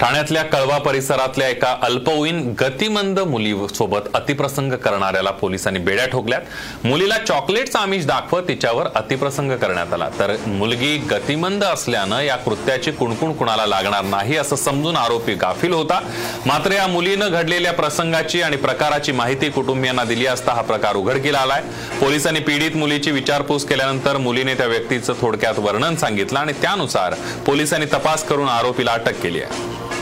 ठाण्यातल्या 0.04 0.42
कळवा 0.42 0.76
परिसरातल्या 0.78 1.48
एका 1.48 1.68
अल्पवयीन 1.82 2.52
गतिमंद 2.60 3.18
मुलीसोबत 3.18 4.08
अतिप्रसंग 4.14 4.72
करणाऱ्याला 4.72 5.30
पोलिसांनी 5.30 5.78
बेड्या 5.80 6.06
ठोकल्यात. 6.06 6.40
मुलीला 6.84 7.16
चॉकलेटचं 7.18 7.78
आमिष 7.78 8.04
दाखवत 8.06 8.42
तिच्यावर 8.48 8.86
अतिप्रसंग 8.94 9.56
करण्यात 9.56 9.92
आला. 9.92 10.08
तर 10.18 10.34
मुलगी 10.46 10.96
गतिमंद 11.10 11.64
असल्यानं 11.64 12.20
या 12.20 12.36
कृत्याची 12.36 12.90
कुणकुण 12.90 13.32
कुणाला 13.32 13.66
लागणार 13.66 14.04
नाही 14.04 14.36
असं 14.36 14.56
समजून 14.56 14.96
आरोपी 14.96 15.34
गाफील 15.34 15.72
होता. 15.72 16.00
मात्र 16.46 16.72
या 16.72 16.86
मुलीनं 16.86 17.28
घडलेल्या 17.28 17.72
प्रसंगाची 17.72 18.42
आणि 18.42 18.56
प्रकाराची 18.56 19.12
माहिती 19.12 19.50
कुटुंबियांना 19.50 20.04
दिली 20.04 20.26
असता 20.26 20.52
हा 20.52 20.62
प्रकार 20.62 20.96
उघडकीला 20.96 21.38
आलाय. 21.38 21.62
पोलिसांनी 22.00 22.40
पीडित 22.40 22.76
मुलीची 22.76 23.10
विचारपूस 23.10 23.64
केल्यानंतर 23.64 24.16
मुलीने 24.16 24.54
त्या 24.54 24.66
व्यक्तीचं 24.66 25.14
थोडक्यात 25.20 25.58
वर्णन 25.58 25.96
सांगितलं 25.96 26.38
आणि 26.38 26.52
त्यानुसार 26.52 27.14
पोलिसांनी 27.46 27.86
तपास 27.86 28.24
करून 28.24 28.48
आरोपीला 28.48 28.92
अटक 28.92 29.20
केली 29.22 29.42
आहे. 29.42 29.92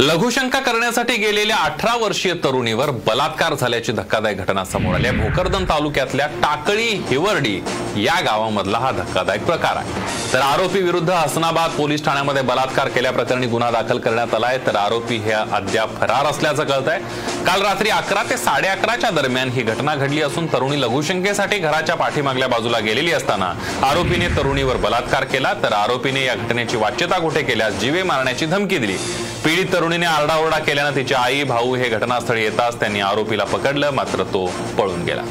लघुशंका 0.00 0.58
करण्यासाठी 0.60 1.16
गेलेल्या 1.16 1.56
अठरा 1.56 1.94
वर्षीय 1.96 2.32
तरुणीवर 2.44 2.90
बलात्कार 3.06 3.54
झाल्याची 3.54 3.92
धक्कादायक 3.92 4.38
घटना 4.38 4.64
समोर 4.64 4.94
आली 4.94 5.10
भोकरदन 5.10 5.64
तालुक्यातल्या 5.64 6.26
टाकळी 6.42 6.88
हिवर्डी 7.10 7.56
या 7.96 8.20
गावामधला 8.20 8.78
हा 8.78 8.90
धक्कादायक 8.90 9.44
प्रकार 9.46 9.76
आहे. 9.76 10.23
तर 10.34 10.40
आरोपी 10.40 10.80
विरुद्ध 10.82 11.10
हसनाबाद 11.10 11.70
पोलीस 11.70 12.04
ठाण्यामध्ये 12.04 12.42
बलात्कार 12.42 12.88
केल्याप्रकरणी 12.88 13.46
गुन्हा 13.46 13.70
दाखल 13.70 13.98
करण्यात 13.98 14.34
आलाय. 14.34 14.56
तर 14.66 14.76
आरोपी 14.76 15.16
हे 15.16 15.32
अद्याप 15.32 15.94
फरार 16.00 16.26
असल्याचं 16.26 16.64
कळत 16.64 16.88
आहे 16.88 17.44
काल 17.44 17.62
रात्री 17.62 17.90
अकरा 17.90 18.22
ते 18.30 18.36
साडे 18.36 18.68
अकराच्या 18.68 19.10
दरम्यान 19.10 19.50
ही 19.50 19.62
घटना 19.62 19.94
घडली 19.94 20.20
असून 20.22 20.46
तरुणी 20.52 20.80
लघुशंकेसाठी 20.80 21.58
घराच्या 21.58 21.94
पाठीमागल्या 21.94 22.48
बाजूला 22.48 22.78
गेलेली 22.78 23.12
असताना 23.12 23.52
आरोपीने 23.90 24.28
तरुणीवर 24.36 24.76
बलात्कार 24.76 25.24
केला. 25.24 25.54
तर 25.62 25.72
आरोपीने 25.72 26.24
या 26.24 26.34
घटनेची 26.34 26.76
वाच्यता 26.76 27.18
कुठे 27.18 27.42
केल्यास 27.42 27.78
जीवे 27.80 28.02
मारण्याची 28.02 28.46
धमकी 28.46 28.78
दिली. 28.78 28.96
पीडित 29.44 29.72
तरुणीने 29.72 30.06
आरडाओरडा 30.06 30.58
केल्यानं 30.58 30.96
तिची 30.96 31.14
आई 31.14 31.42
भाऊ 31.44 31.74
हे 31.74 31.88
घटनास्थळी 31.88 32.42
येताच 32.42 32.80
त्यांनी 32.80 33.00
आरोपीला 33.00 33.44
पकडलं. 33.44 33.90
मात्र 33.90 34.22
तो 34.24 34.46
पळून 34.78 35.04
गेला. 35.04 35.22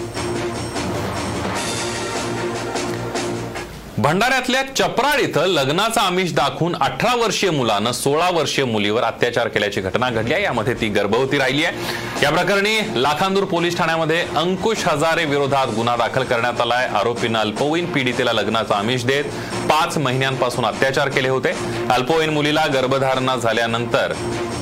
भंडाऱ्यातल्या 4.04 4.62
चपराड 4.76 5.20
इथं 5.20 5.46
लग्नाचा 5.48 6.02
आमिष 6.02 6.32
दाखवून 6.34 6.76
अठरा 6.76 7.16
वर्षीय 7.16 7.50
मुलानं 7.50 7.92
सोळा 7.92 8.30
वर्षीय 8.34 8.66
मुलीवर 8.66 9.04
अत्याचार 9.04 9.48
केल्याची 9.48 9.82
घटना 9.82 10.10
घडली 10.10 10.34
आहे. 10.34 10.44
यामध्ये 10.44 10.74
ती 10.74 10.88
गर्भवती 10.89 11.38
राहिली 11.38 11.63
आहे. 11.66 11.78
या 12.24 12.32
प्रकरणी 12.32 12.80
लाखांदूर 12.96 13.44
पोलीस 13.44 13.78
ठाण्यामध्ये 13.78 14.26
अंकुश 14.36 14.86
हजारे 14.88 15.26
विरोधात 15.26 15.68
गुन्हा 15.68 15.96
दाखल 15.96 16.24
करण्यात 16.24 16.62
आलाय 16.62 16.88
आरोपीनं 16.88 17.39
अल्पवयीन 17.39 17.92
पीडितेला 17.92 18.34
लग्नाचा 18.34 18.76
आमिष 18.76 19.06
देत 19.06 19.24
पाच 19.70 19.98
महिन्यांपासून 19.98 20.66
अत्याचार 20.66 21.10
केले 21.10 21.30
होते. 21.30 21.54
अल्पवयीन 21.89 22.30
मुलीला 22.30 22.66
गर्भधारणा 22.74 23.36
झाल्यानंतर 23.36 24.13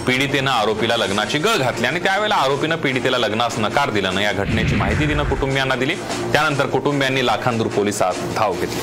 पीडितेनं 0.08 0.52
आरोपीला 0.52 0.98
लग्नाची 0.98 1.38
गळ 1.38 1.58
घातली 1.58 1.88
आणि 1.88 2.00
त्यावेळेला 2.00 2.36
आरोपीनं 2.36 2.76
पीडितेला 2.76 3.18
लग्नास 3.18 3.60
नकार 3.60 3.90
दिल्यानं 3.90 4.22
या 4.22 4.32
घटनेची 4.32 4.76
माहिती 4.76 5.10
तिनं 5.10 5.24
कुटुंबियांना 5.24 5.76
दिली. 5.76 5.96
त्यानंतर 6.34 6.66
कुटुंबियांनी 6.66 7.26
लाखांदूर 7.26 7.68
पोलिसात 7.68 8.14
धाव 8.36 8.54
घेतली. 8.54 8.82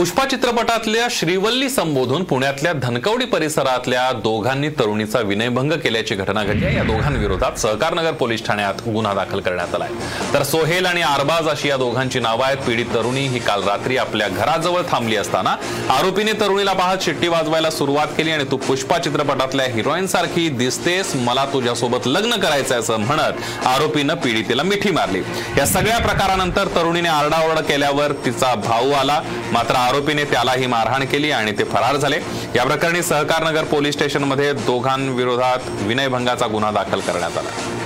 पुष्पा 0.00 0.24
चित्रपटातल्या 0.24 1.06
श्रीवल्ली 1.10 1.68
संबोधून 1.70 2.22
पुण्यातल्या 2.24 2.72
धनकवडी 2.72 3.24
परिसरातल्या 3.24 4.12
दोघांनी 4.12 4.68
तरुणीचा 4.68 5.20
विनयभंग 5.20 5.72
केल्याची 5.72 6.14
घटना 6.14 6.44
घडली 6.44 6.64
आहे. 6.66 6.76
या 6.76 6.82
दोघांविरोधात 6.82 7.58
सहकारनगर 7.58 8.12
पोलीस 8.12 8.44
ठाण्यात 8.46 8.74
गुन्हा 8.84 9.12
दाखल 9.14 9.40
करण्यात 9.40 9.74
आलाय 9.74 9.88
तर 10.34 10.42
सोहेल 10.42 10.86
आणि 10.86 11.02
आरबाज 11.02 11.48
अशी 11.48 11.68
या 11.68 11.76
दोघांची 11.76 12.20
नावं 12.20 12.44
आहेत. 12.44 12.56
पीडित 12.66 12.86
तरुणी 12.94 13.26
ही 13.28 13.38
काल 13.38 13.62
रात्री 13.62 13.96
आपल्या 13.96 14.28
घराजवळ 14.28 14.82
थांबली 14.90 15.16
असताना 15.16 15.54
आरोपीने 15.96 16.32
तरुणीला 16.40 16.72
पाहत 16.72 17.02
शिट्टी 17.02 17.28
वाजवायला 17.28 17.70
सुरुवात 17.70 18.14
केली 18.16 18.30
आणि 18.30 18.44
तू 18.50 18.56
पुष्पा 18.56 18.98
चित्रपटातल्या 18.98 19.66
हिरोईन 19.66 20.06
सारखी 20.06 20.48
दिसतेस 20.48 21.14
मला 21.16 21.44
तुझ्यासोबत 21.52 22.06
लग्न 22.06 22.40
करायचं 22.40 22.78
असं 22.80 22.96
म्हणत 22.96 23.66
आरोपीनं 23.66 24.14
पीडितेला 24.14 24.62
मिठी 24.62 24.90
मारली. 24.90 25.22
या 25.58 25.66
सगळ्या 25.66 25.98
प्रकारानंतर 25.98 26.66
तरुणीने 26.76 27.08
आरडाओरडा 27.08 27.60
केल्यावर 27.60 28.12
तिचा 28.24 28.54
भाऊ 28.54 28.90
आला. 28.92 29.20
मात्र 29.52 29.88
आरोपीने 29.90 30.24
त्यालाही 30.24 30.66
मारहाण 30.66 31.04
केली 31.04 31.30
आणि 31.30 31.52
ते 31.52 31.64
फरार 31.64 31.96
झाले. 31.96 32.20
या 32.56 32.64
प्रकरणी 32.64 33.02
सहकारनगर 33.02 33.64
पोलीस 33.64 33.94
स्टेशनमध्ये 33.94 34.52
दोघांविरोधात 34.52 35.70
विनयभंगाचा 35.82 36.46
गुन्हा 36.46 36.70
दाखल 36.70 37.00
करण्यात 37.00 37.38
आला. 37.38 37.79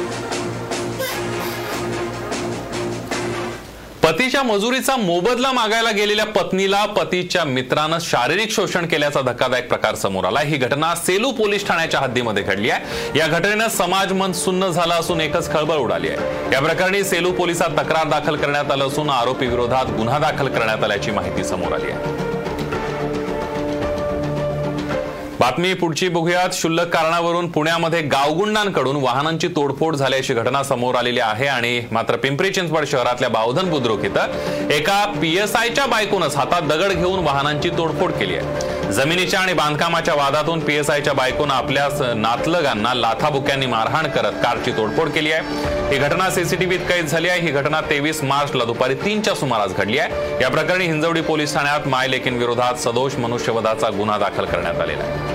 पतीच्या 4.04 4.42
मजुरीचा 4.42 4.96
मोबदला 4.96 5.50
मागायला 5.52 5.90
गेलेल्या 5.90 6.24
पत्नीला 6.24 6.84
पतीच्या 6.86 7.44
मित्रानं 7.44 7.98
शारीरिक 8.00 8.50
शोषण 8.50 8.86
केल्याचा 8.86 9.20
धक्कादायक 9.20 9.68
प्रकार 9.68 9.94
समोर 9.94 10.24
आला 10.24 10.40
ही 10.40 10.56
घटना 10.56 10.94
सेलू 10.94 11.30
पोलीस 11.32 11.66
ठाण्याच्या 11.66 12.00
हद्दीमध्ये 12.00 12.42
घडली 12.42 12.70
आहे. 12.70 13.18
या 13.18 13.26
घटनेनं 13.26 13.68
समाज 13.68 14.12
मन 14.12 14.32
सुन्न 14.32 14.68
झाला 14.68 14.94
असून 14.94 15.20
एकच 15.20 15.52
खळबळ 15.52 15.76
उडाली 15.76 16.08
आहे. 16.08 16.52
या 16.52 16.60
प्रकरणी 16.60 17.02
सेलू 17.04 17.32
पोलिसात 17.32 17.78
तक्रार 17.78 18.08
दाखल 18.08 18.36
करण्यात 18.36 18.70
आलं 18.70 18.86
असून 18.86 19.10
आरोपी 19.10 19.46
विरोधात 19.46 19.96
गुन्हा 19.96 20.18
दाखल 20.18 20.48
करण्यात 20.48 20.84
आल्याची 20.84 21.10
माहिती 21.10 21.44
समोर 21.44 21.72
आली 21.72 21.90
आहे. 21.90 22.33
बातमी 25.44 25.72
पुढची 25.74 26.08
बघूयात. 26.08 26.48
क्षुल्लक 26.48 26.86
कारणावरून 26.92 27.48
पुण्यामध्ये 27.52 28.00
गावगुंडांकडून 28.02 28.96
वाहनांची 28.96 29.48
तोडफोड 29.56 29.96
झाल्याची 29.96 30.34
घटना 30.34 30.62
समोर 30.64 30.94
आलेली 30.94 31.20
आहे 31.20 31.46
आणि 31.46 31.80
मात्र 31.92 32.16
पिंपरी 32.16 32.50
चिंचवड 32.50 32.84
शहरातल्या 32.86 33.28
बावधन 33.30 33.68
बुद्रुक 33.70 34.04
इथं 34.04 34.70
एका 34.70 35.04
पीएसआयच्या 35.22 35.86
बायकोनच 35.86 36.36
हातात 36.36 36.62
दगड 36.68 36.92
घेऊन 36.92 37.24
वाहनांची 37.24 37.70
तोडफोड 37.78 38.12
केली 38.12 38.36
आहे. 38.36 38.92
जमिनीच्या 38.92 39.40
आणि 39.40 39.52
बांधकामाच्या 39.54 40.14
वादातून 40.14 40.60
पीएसआयच्या 40.60 41.12
बायकोनं 41.12 41.54
आपल्या 41.54 41.88
नातलगांना 42.14 42.94
लाथाबुक्यांनी 42.94 43.66
मारहाण 43.66 44.06
करत 44.06 44.32
कारची 44.42 44.72
तोडफोड 44.72 45.08
केली 45.08 45.32
आहे. 45.32 45.92
ही 45.92 45.98
घटना 45.98 46.30
सीसीटीव्हीत 46.30 46.80
कैद 46.88 47.06
झाली 47.06 47.28
आहे. 47.28 47.40
ही 47.40 47.50
घटना 47.50 47.80
तेवीस 47.90 48.22
मार्चला 48.24 48.64
दुपारी 48.64 48.94
तीनच्या 48.94 49.34
सुमारास 49.34 49.76
घडली 49.76 49.98
आहे. 49.98 50.42
या 50.42 50.50
प्रकरणी 50.50 50.86
हिंजवडी 50.86 51.20
पोलीस 51.20 51.54
ठाण्यात 51.54 51.88
माय 51.88 52.10
लेकींविरोधात 52.10 52.74
सदोष 52.80 53.16
मनुष्यवधाचा 53.18 53.90
गुन्हा 53.98 54.18
दाखल 54.18 54.44
करण्यात 54.44 54.80
आलेला 54.80 55.04
आहे. 55.04 55.33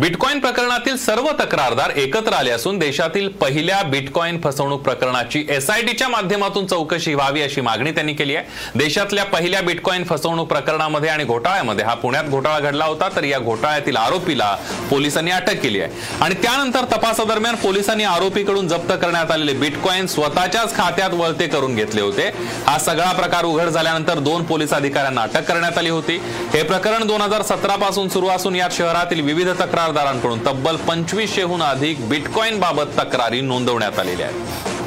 बिटकॉईन 0.00 0.38
प्रकरणातील 0.40 0.96
सर्व 0.96 1.26
तक्रारदार 1.40 1.90
एकत्र 1.98 2.32
आले 2.32 2.50
असून 2.50 2.78
देशातील 2.78 3.28
पहिल्या 3.40 3.82
बिटकॉईन 3.84 4.40
फसवणूक 4.44 4.82
प्रकरणाची 4.82 5.44
एसआयटीच्या 5.50 6.06
माध्यमातून 6.08 6.66
चौकशी 6.66 7.14
व्हावी 7.14 7.42
अशी 7.42 7.60
मागणी 7.60 7.90
त्यांनी 7.90 8.12
केली 8.12 8.36
आहे. 8.36 8.78
देशातल्या 8.78 9.24
पहिल्या 9.24 9.60
बिटकॉईन 9.62 10.04
फसवणूक 10.04 10.48
प्रकरणामध्ये 10.48 11.08
आणि 11.10 11.24
घोटाळ्यामध्ये 11.24 11.84
हा 11.84 11.94
पुण्यात 11.94 12.24
घोटाळा 12.24 12.60
घडला 12.60 12.84
होता 12.84 13.08
तर 13.16 13.24
या 13.24 13.38
घोटाळ्यातील 13.38 13.96
आरोपीला 13.96 14.54
पोलिसांनी 14.90 15.30
अटक 15.30 15.60
केली 15.62 15.80
आहे. 15.80 15.92
आणि 16.20 16.34
त्यानंतर 16.42 16.84
तपासादरम्यान 16.92 17.54
पोलिसांनी 17.56 18.04
आरोपीकडून 18.04 18.68
जप्त 18.68 18.92
करण्यात 18.92 19.30
आलेले 19.30 19.52
बिटकॉईन 19.58 20.06
स्वतःच्याच 20.06 20.76
खात्यात 20.76 21.14
वळते 21.14 21.46
करून 21.46 21.74
घेतले 21.74 22.00
होते. 22.00 22.28
हा 22.66 22.78
सगळा 22.78 23.12
प्रकार 23.12 23.44
उघड 23.44 23.68
झाल्यानंतर 23.68 24.18
दोन 24.20 24.44
पोलीस 24.44 24.72
अधिकाऱ्यांना 24.72 25.22
अटक 25.22 25.48
करण्यात 25.48 25.78
आली 25.78 25.90
होती. 25.90 26.16
हे 26.54 26.62
प्रकरण 26.62 27.06
दोन 27.06 27.20
हजार 27.20 27.42
सतरा 27.42 27.76
पासून 27.76 28.08
सुरू 28.08 28.28
असून 28.28 28.56
या 28.56 28.68
शहरातील 28.72 29.20
विविध 29.20 29.48
तक्रार 29.50 29.88
तक्रारदारांकडून 29.90 30.44
तब्बल 30.46 30.76
पंचवीसशेहून 30.88 31.62
अधिक 31.62 32.08
बिटकॉईन 32.08 32.58
बाबत 32.60 32.98
तक्रारी 32.98 33.40
नोंदवण्यात 33.40 33.98
आलेल्या 33.98 34.26
आहेत. 34.26 34.79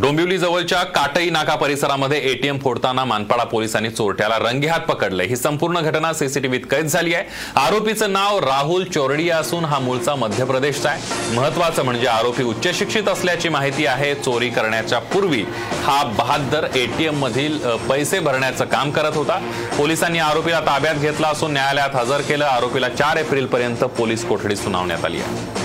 डोंबिवली 0.00 0.36
जवळच्या 0.38 0.82
काटई 0.84 1.28
नाका 1.30 1.54
परिसरामध्ये 1.54 2.18
एटीएम 2.30 2.58
फोडताना 2.58 3.04
मानपाडा 3.04 3.44
पोलिसांनी 3.44 3.90
चोरट्याला 3.90 4.38
रंगेहात 4.38 4.80
पकडले. 4.80 5.24
ही 5.24 5.36
संपूर्ण 5.36 5.80
घटना 5.80 6.12
सीसीटीव्हीत 6.12 6.60
कैद 6.70 6.86
झाली 6.86 7.14
आहे. 7.14 7.24
आरोपीचं 7.56 8.12
नाव 8.12 8.38
राहुल 8.38 8.84
चोरडिया 8.84 9.36
असून 9.38 9.64
हा 9.64 9.78
मूळचा 9.78 10.14
मध्य 10.14 10.44
प्रदेशचा 10.44 10.90
आहे. 10.90 11.34
महत्वाचं 11.36 11.84
म्हणजे 11.84 12.06
आरोपी 12.06 12.42
उच्च 12.42 12.68
शिक्षित 12.78 13.08
असल्याची 13.08 13.48
माहिती 13.48 13.86
आहे. 13.86 14.14
चोरी 14.14 14.48
करण्याच्या 14.48 14.98
पूर्वी 14.98 15.44
हा 15.84 16.02
बहादर 16.18 16.66
एटीएम 16.74 17.18
मधील 17.18 17.58
पैसे 17.88 18.20
भरण्याचं 18.20 18.64
काम 18.64 18.90
करत 18.90 19.16
होता. 19.16 19.38
पोलिसांनी 19.78 20.18
आरोपीला 20.18 20.60
ताब्यात 20.60 20.94
घेतला 20.94 21.28
असून 21.28 21.52
न्यायालयात 21.52 21.94
हजर 21.96 22.20
केलं. 22.20 22.44
आरोपीला 22.44 22.88
चार 22.88 23.16
एप्रिल 23.16 23.46
पर्यंत 23.46 23.84
पोलीस 23.98 24.24
कोठडी 24.28 24.56
सुनावण्यात 24.56 25.04
आली 25.04 25.20
आहे. 25.20 25.63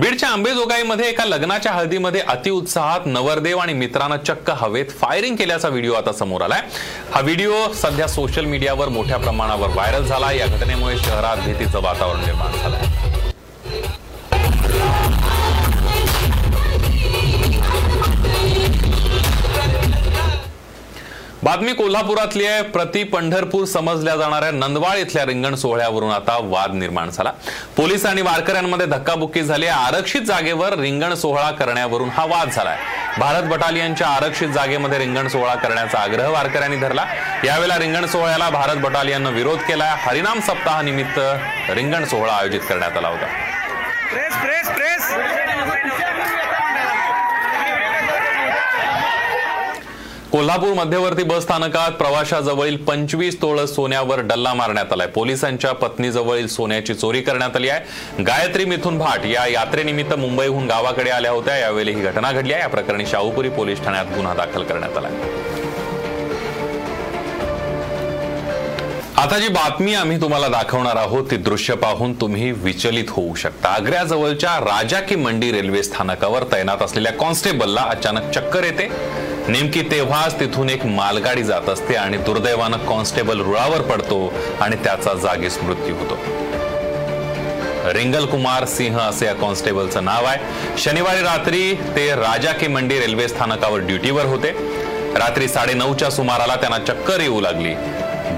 बीडच्या 0.00 0.28
आंबेजोगाईमध्ये 0.28 1.08
एका 1.08 1.24
लग्नाच्या 1.24 1.72
हळदीमध्ये 1.72 2.20
अतिउत्साहात 2.28 3.06
नवरदेव 3.06 3.58
आणि 3.58 3.72
मित्रानं 3.72 4.16
चक्क 4.26 4.50
हवेत 4.50 4.90
फायरिंग 5.00 5.36
केल्याचा 5.36 5.68
व्हिडिओ 5.68 5.92
आता 5.92 6.12
समोर 6.12 6.42
आलाय. 6.42 6.60
हा 7.12 7.20
व्हिडिओ 7.20 7.72
सध्या 7.72 8.08
सोशल 8.08 8.44
मीडियावर 8.44 8.88
मोठ्या 8.88 9.16
प्रमाणावर 9.16 9.68
व्हायरल 9.68 10.04
झाला 10.04 10.32
या 10.32 10.46
घटनेमुळे 10.46 10.96
शहरात 10.98 11.44
भीतीचं 11.46 11.82
वातावरण 11.82 12.20
निर्माण 12.20 12.52
झालंय. 12.52 12.97
बातमी 21.42 21.72
कोल्हापुरातली 21.72 22.46
आहे. 22.46 22.62
प्रति 22.64 23.02
पंढरपूर 23.04 23.64
समजल्या 23.64 24.14
जाणाऱ्या 24.16 24.50
नंदवाळ 24.50 24.96
इथल्या 24.98 25.24
रिंगण 25.26 25.54
सोहळ्यावरून 25.54 26.10
आता 26.10 26.36
वाद 26.42 26.72
निर्माण 26.74 27.10
झाला. 27.10 27.30
पोलीस 27.76 28.06
आणि 28.06 28.22
वारकऱ्यांमध्ये 28.22 28.86
धक्काबुक्की 28.86 29.42
झाली 29.42 29.66
आरक्षित 29.66 30.22
जागेवर 30.22 30.78
रिंगण 30.78 31.14
सोहळा 31.14 31.50
करण्यावरून 31.50 32.08
हा 32.08 32.24
वाद 32.24 32.50
झालाय 32.50 32.76
भारत 33.18 33.42
बटालियनच्या 33.42 34.06
आरक्षित 34.06 34.48
जागेमध्ये 34.48 34.98
रिंगण 34.98 35.28
सोहळा 35.28 35.54
करण्याचा 35.54 35.98
आग्रह 35.98 36.28
वारकऱ्यांनी 36.28 36.76
धरला. 36.76 37.04
यावेळेला 37.44 37.78
रिंगण 37.78 38.06
सोहळ्याला 38.06 38.50
भारत 38.50 38.76
बटालियननं 38.76 39.30
विरोध 39.30 39.58
केला 39.58 39.94
हरिनाम 39.98 40.40
सप्ताहानिमित्त 40.40 41.18
रिंगण 41.70 42.04
सोहळा 42.04 42.32
आयोजित 42.32 42.60
करण्यात 42.68 42.96
आला 42.96 43.08
होता. 43.08 43.26
Press 44.12 44.34
press 44.34 44.68
press. 44.68 45.12
कोल्हापूर 50.32 50.72
मध्यवर्ती 50.74 51.22
बस 51.22 51.42
स्थानकात 51.42 51.92
प्रवाशाजवळील 51.92 52.76
पंचवीस 52.76 53.40
तोळ 53.42 53.64
सोन्यावर 53.64 54.20
डल्ला 54.20 54.52
मारण्यात 54.54 54.92
आलाय. 54.92 55.06
पोलिसांच्या 55.06 55.72
पत्नीजवळील 55.72 56.46
सोन्याची 56.46 56.94
चोरी 56.94 57.20
करण्यात 57.20 57.56
आली 57.56 57.68
आहे. 57.68 58.22
गायत्री 58.22 58.64
मिथुन 58.64 58.98
भाट 58.98 59.24
या 59.26 59.46
यात्रेनिमित्त 59.46 60.14
मुंबईहून 60.14 60.66
गावाकडे 60.66 61.10
आल्या 61.10 61.30
होत्या. 61.30 61.56
यावेळी 61.56 61.94
ही 61.94 62.00
घटना 62.00 62.32
घडली 62.32 62.52
आहे. 62.52 62.62
या 62.62 62.68
प्रकरणी 62.68 63.06
शाहूपुरी 63.06 63.48
पोलीस 63.48 63.82
ठाण्यात 63.84 64.06
गुन्हा 64.16 64.34
दाखल 64.34 64.62
करण्यात 64.62 64.96
आला 64.96 65.08
आता 69.16 69.38
जी 69.38 69.48
बातमी 69.48 69.94
आम्ही 69.94 70.20
तुम्हाला 70.20 70.48
दाखवणार 70.48 70.96
आहोत 70.96 71.30
ती 71.30 71.36
दृश्य 71.36 71.74
पाहून 71.74 72.12
तुम्ही 72.12 72.50
विचलित 72.52 73.04
होऊ 73.08 73.34
शकता. 73.34 73.68
आग्र्याजवळच्या 73.68 74.58
राजा 74.60 75.00
की 75.00 75.16
मंडी 75.16 75.50
रेल्वे 75.52 75.82
स्थानकावर 75.82 76.44
तैनात 76.52 76.82
असलेल्या 76.82 77.12
कॉन्स्टेबलला 77.12 77.80
अचानक 77.80 78.30
चक्कर 78.34 78.64
येते. 78.64 78.90
नेमकी 79.48 79.82
तेव्हाच 79.82 80.40
तिथून 80.40 80.70
एक 80.70 80.86
मालगाडी 80.86 81.42
जात 81.42 81.68
असते 81.68 81.94
आणि 81.94 82.16
दुर्दैवानं 82.16 82.78
कॉन्स्टेबल 82.78 83.40
रुळावर 83.40 83.80
पडतो 83.80 84.34
आणि 84.60 84.76
त्याचा 84.76 85.14
जागीच 85.14 85.58
मृत्यू 85.62 85.94
होतो. 85.94 86.18
रिंगल 87.92 88.26
कुमार 88.26 88.64
सिंह 88.64 88.98
असे 88.98 89.26
या 89.26 89.34
कॉन्स्टेबलचं 89.34 90.04
नाव 90.04 90.24
आहे. 90.24 90.38
शनिवारी 90.78 91.20
रात्री 91.20 91.74
ते 91.96 92.10
राजा 92.10 92.52
के 92.52 92.66
मंडी 92.66 92.98
रेल्वे 92.98 93.28
स्थानकावर 93.28 93.80
ड्युटीवर 93.80 94.24
होते. 94.24 94.50
रात्री 95.18 95.48
साडेनऊच्या 95.48 96.10
सुमाराला 96.10 96.56
त्यांना 96.56 96.78
चक्कर 96.78 97.20
येऊ 97.20 97.40
लागली. 97.40 97.74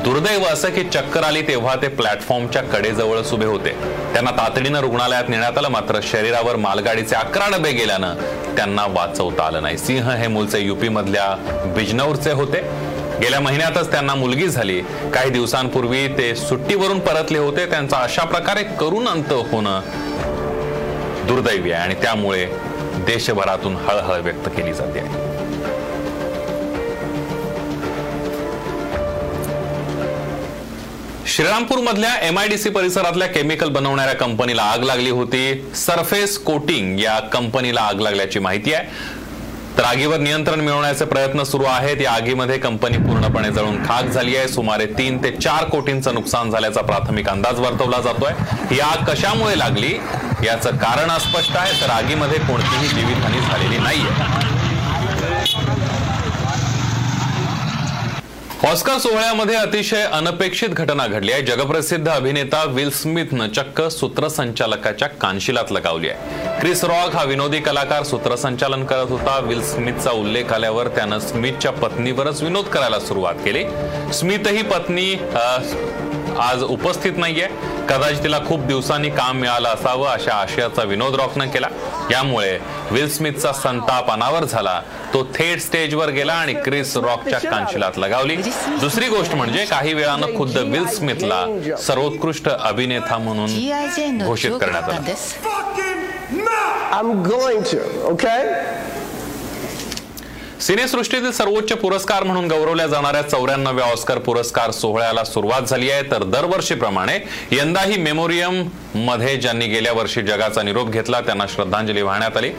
दुर्दैव 0.04 0.44
असं 0.44 0.70
की 0.70 0.82
चक्कर 0.84 1.22
आली 1.22 1.40
तेव्हा 1.42 1.74
ते 1.82 1.88
प्लॅटफॉर्मच्या 1.88 2.62
कडेजवळच 2.62 3.32
उभे 3.32 3.46
होते. 3.46 3.70
त्यांना 4.12 4.30
तातडीनं 4.30 4.80
रुग्णालयात 4.80 5.24
नेण्यात 5.28 5.58
आलं 5.58 5.68
मात्र 5.68 5.98
शरीरावर 6.02 6.56
मालगाडीचे 6.56 7.14
अकरा 7.16 7.56
डबे 7.56 7.72
गेल्यानं 7.72 8.14
त्यांना 8.56 8.86
वाचवता 8.86 9.42
आलं 9.42 9.62
नाही. 9.62 9.78
सिंह 9.78 10.10
हे 10.10 10.28
मूलचे 10.28 10.60
युपी 10.60 10.88
मधल्या 10.88 11.26
बिजनौरचे 11.76 12.32
होते. 12.32 12.60
गेल्या 13.20 13.40
महिन्यातच 13.40 13.90
त्यांना 13.90 14.14
मुलगी 14.14 14.48
झाली. 14.48 14.80
काही 15.14 15.30
दिवसांपूर्वी 15.30 16.06
ते 16.08 16.34
सुट्टीवरून 16.34 16.98
परतले 16.98 17.38
होते. 17.38 17.66
त्यांचा 17.66 17.96
अशा 17.96 18.24
प्रकारे 18.24 18.62
करून 18.62 19.08
अंत 19.08 19.32
होणं 19.52 19.80
दुर्दैवी 21.26 21.72
आहे 21.72 21.82
आणि 21.82 21.94
त्यामुळे 21.94 22.46
देशभरातून 23.06 23.76
हळहळ 23.76 24.20
व्यक्त 24.20 24.48
केली 24.48 24.72
जाते. 24.72 25.29
श्रीरामपूर 31.40 31.78
मधल्या 31.78 32.14
एमआयडीसी 32.22 32.70
परिसरातल्या 32.70 33.28
केमिकल 33.28 33.68
बनवणाऱ्या 33.68 34.14
कंपनीला 34.14 34.62
आग 34.62 34.82
लागली 34.82 35.10
होती. 35.10 35.70
सरफेस 35.74 36.38
कोटिंग 36.38 37.00
या 37.00 37.18
कंपनीला 37.20 37.80
आग 37.80 38.00
लागल्याची 38.00 38.38
माहिती 38.38 38.74
आहे. 38.74 38.86
तर 39.78 39.84
आगीवर 39.84 40.16
नियंत्रण 40.16 40.60
मिळवण्याचे 40.60 41.04
प्रयत्न 41.04 41.42
सुरू 41.42 41.64
आहेत. 41.64 42.00
या 42.00 42.12
आगीमध्ये 42.12 42.58
कंपनी 42.58 42.98
पूर्णपणे 42.98 43.50
जळून 43.50 43.76
खाक 43.76 44.04
झाली 44.04 44.36
आहे. 44.36 44.48
सुमारे 44.48 44.86
तीन 44.86 45.24
ते 45.24 45.30
चार 45.30 45.64
कोटींचं 45.64 46.14
नुकसान 46.14 46.50
झाल्याचा 46.50 46.80
प्राथमिक 46.80 47.28
अंदाज 47.28 47.60
वर्तवला 47.60 48.00
जातोय. 48.00 48.32
ही 48.70 48.80
आग 48.80 49.04
कशामुळे 49.04 49.58
लागली? 49.58 49.92
याचं 50.44 50.76
कारण 50.76 51.10
अस्पष्ट 51.10 51.56
आहे. 51.56 51.80
तर 51.82 51.90
आगीमध्ये 51.90 52.38
कोणतीही 52.38 52.88
जीवितहानी 52.88 53.40
झालेली 53.40 53.78
नाहीये. 53.78 54.59
ऑस्कर 58.68 58.98
सोहळ्यामध्ये 58.98 59.56
अतिशय 59.56 60.02
अनपेक्षित 60.02 60.68
घटना 60.68 61.06
घडली 61.06 61.32
आहे. 61.32 61.42
जगप्रसिद्ध 61.42 62.08
अभिनेता 62.08 62.64
विल 62.64 62.90
स्मिथनं 62.90 63.48
चक्क 63.48 63.80
सूत्रसंचालकाच्या 63.82 65.08
कानशिलात 65.08 65.72
लगावली 65.72 66.08
आहे. 66.08 66.58
क्रिस 66.60 66.84
रॉक 66.84 67.16
हा 67.16 67.24
विनोदी 67.24 67.58
कलाकार 67.58 68.02
सूत्रसंचालन 68.02 68.84
करत 68.84 69.10
होता. 69.10 69.38
विल 69.38 69.62
स्मिथचा 69.62 70.10
उल्लेख 70.10 70.52
आल्यावर 70.52 70.88
त्यानं 70.88 71.18
स्मिथच्या 71.18 71.72
पत्नीवरच 71.72 72.42
विनोद 72.42 72.64
करायला 72.64 73.00
सुरुवात 73.00 73.34
केली. 73.34 73.64
स्मिथही 74.12 74.62
पत्नी 74.62 75.14
आज 76.38 76.62
उपस्थित 76.62 77.12
नाहीये. 77.16 77.48
कदाचित 77.88 78.22
तिला 78.22 78.38
खूप 78.46 78.60
दिवसांनी 78.60 79.10
काम 79.10 79.36
मिळालं 79.36 79.68
असावं 79.68 80.08
अशा 80.08 80.34
आशयाचा 80.34 80.82
विनोद 80.82 81.14
रॉकनं 81.14 81.48
केला. 81.48 81.68
यामुळे 82.10 82.58
विल 82.90 83.08
स्मिथचा 83.08 83.52
संताप 83.52 84.10
अनावर 84.10 84.44
झाला. 84.44 84.80
तो 85.14 85.22
थेट 85.34 85.60
स्टेजवर 85.60 86.08
गेला 86.08 86.32
आणि 86.32 86.52
क्रिस 86.54 86.96
रॉकच्या 86.96 87.38
कांशिलात 87.40 87.98
लगावली. 87.98 88.36
दुसरी 88.80 89.08
गोष्ट 89.08 89.34
म्हणजे 89.34 89.64
काही 89.64 89.94
वेळानं 89.94 90.36
खुद्द 90.36 90.58
विल 90.58 90.86
स्मिथला 90.86 91.44
सर्वोत्कृष्ट 91.82 92.48
अभिनेता 92.48 93.18
म्हणून 93.18 94.26
घोषित 94.26 94.50
करण्यात 94.60 94.82
आलं? 94.82 95.14
सिनेसृष्टीतील 100.60 101.30
सर्वोच्च 101.32 101.72
पुरस्कार 101.72 102.22
म्हणून 102.22 102.46
गौरवल्या 102.48 102.86
जाणाऱ्या 102.86 103.22
चौऱ्याण्णव्या 103.22 103.84
ऑस्कर 103.84 104.18
पुरस्कार 104.18 104.70
सोहळ्याला 104.70 105.24
सुरुवात 105.24 105.62
झाली 105.62 105.90
आहे. 105.90 106.02
तर 106.10 106.22
दरवर्षीप्रमाणे 106.24 107.18
यंदाही 107.50 107.96
मेमोरियममध्ये 107.96 109.36
ज्यांनी 109.36 109.66
गेल्या 109.66 109.92
वर्षी 109.92 110.22
जगाचा 110.22 110.62
निरोप 110.62 110.90
घेतला 110.90 111.20
त्यांना 111.20 111.46
श्रद्धांजली 111.46 112.02
वाहण्यात 112.02 112.36
आली. 112.36 112.50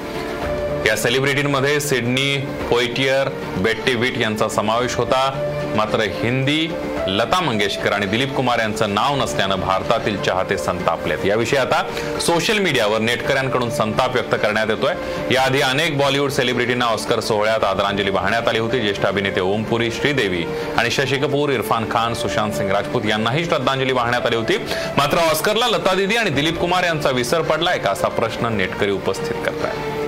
या 0.85 0.95
सेलिब्रिटींमध्ये 0.97 1.79
सिडनी 1.79 2.37
पोइटियर 2.69 3.29
बेट्टी 3.57 3.93
विट 3.95 4.17
यांचा 4.17 4.47
समावेश 4.49 4.95
होता. 4.95 5.29
मात्र 5.75 6.01
हिंदी 6.13 6.67
लता 7.07 7.39
मंगेशकर 7.41 7.91
आणि 7.93 8.05
दिलीप 8.05 8.33
कुमार 8.35 8.59
यांचं 8.59 8.93
नाव 8.93 9.15
नसल्यानं 9.15 9.59
भारतातील 9.59 10.17
चाहते 10.23 10.57
संतापलेत. 10.57 11.25
याविषयी 11.25 11.59
आता 11.59 11.83
सोशल 12.21 12.57
मीडियावर 12.59 12.99
नेटकऱ्यांकडून 12.99 13.69
संताप 13.69 14.13
व्यक्त 14.13 14.35
करण्यात 14.35 14.69
येतोय. 14.69 14.93
याआधी 15.33 15.61
अनेक 15.61 15.97
बॉलिवूड 15.97 16.31
सेलिब्रिटींना 16.31 16.85
ऑस्कर 16.85 17.19
सोहळ्यात 17.19 17.63
आदरांजली 17.63 18.09
वाहण्यात 18.09 18.47
आली 18.47 18.59
होती. 18.59 18.79
ज्येष्ठ 18.79 19.05
अभिनेते 19.05 19.41
ओमपुरी 19.41 19.91
श्रीदेवी 19.91 20.43
आणि 20.77 20.91
शशी 20.91 21.17
कपूर 21.17 21.49
इरफान 21.49 21.89
खान 21.91 22.13
सुशांत 22.13 22.53
सिंग 22.53 22.71
राजपूत 22.71 23.05
यांनाही 23.05 23.45
श्रद्धांजली 23.45 23.93
वाहण्यात 23.93 24.25
आली 24.25 24.35
होती. 24.35 24.57
मात्र 24.97 25.29
ऑस्करला 25.31 25.67
लता 25.67 25.93
दिदी 25.93 26.15
आणि 26.15 26.29
दिलीप 26.29 26.59
कुमार 26.59 26.83
यांचा 26.83 27.09
विसर 27.09 27.41
पडलाय 27.41 27.79
का 27.79 27.91
असा 27.91 28.07
प्रश्न 28.07 28.53
नेटकरी 28.57 28.91
उपस्थित 28.91 29.45
करताय 29.45 30.00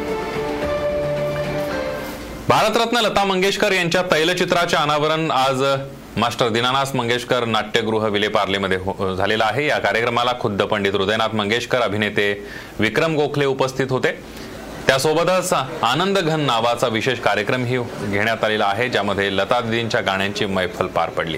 भारतरत्न 2.54 2.98
लता 2.98 3.24
मंगेशकर 3.24 3.72
यांच्या 3.72 4.02
तैलचित्राचे 4.02 4.78
अनावरण 4.78 5.32
आज 5.32 5.64
मास्टर 6.18 6.50
दीनानाथ 6.50 6.96
मंगेशकर 6.96 7.46
नाट्यगृह 7.46 8.08
विलेपार्लेमध्ये 8.08 8.78
हो- 8.78 9.16
झालेला 9.16 9.46
आहे. 9.46 9.68
या 9.68 9.80
कार्यक्रमाला 9.80 10.32
खुद्द 10.40 10.62
पंडित 10.62 10.96
हृदयनाथ 10.96 11.30
मंगेशकर 11.34 11.82
अभिनेते 11.82 12.48
विक्रम 12.80 13.16
गोखले 13.16 13.46
उपस्थित 13.46 13.88
होते. 13.90 14.12
त्यासोबतच 14.88 15.54
आनंद 15.84 16.20
घन 16.20 16.42
नावाचा 16.42 16.88
विशेष 16.88 17.20
कार्यक्रमही 17.20 17.78
घेण्यात 18.04 18.44
आलेला 18.44 18.66
आहे 18.66 18.90
ज्यामध्ये 18.90 19.38
लता 19.38 19.62
दिदींच्या 19.62 20.02
गाण्यांची 20.02 20.46
मैफल 20.46 20.88
पार 20.88 21.10
पडली. 21.10 21.38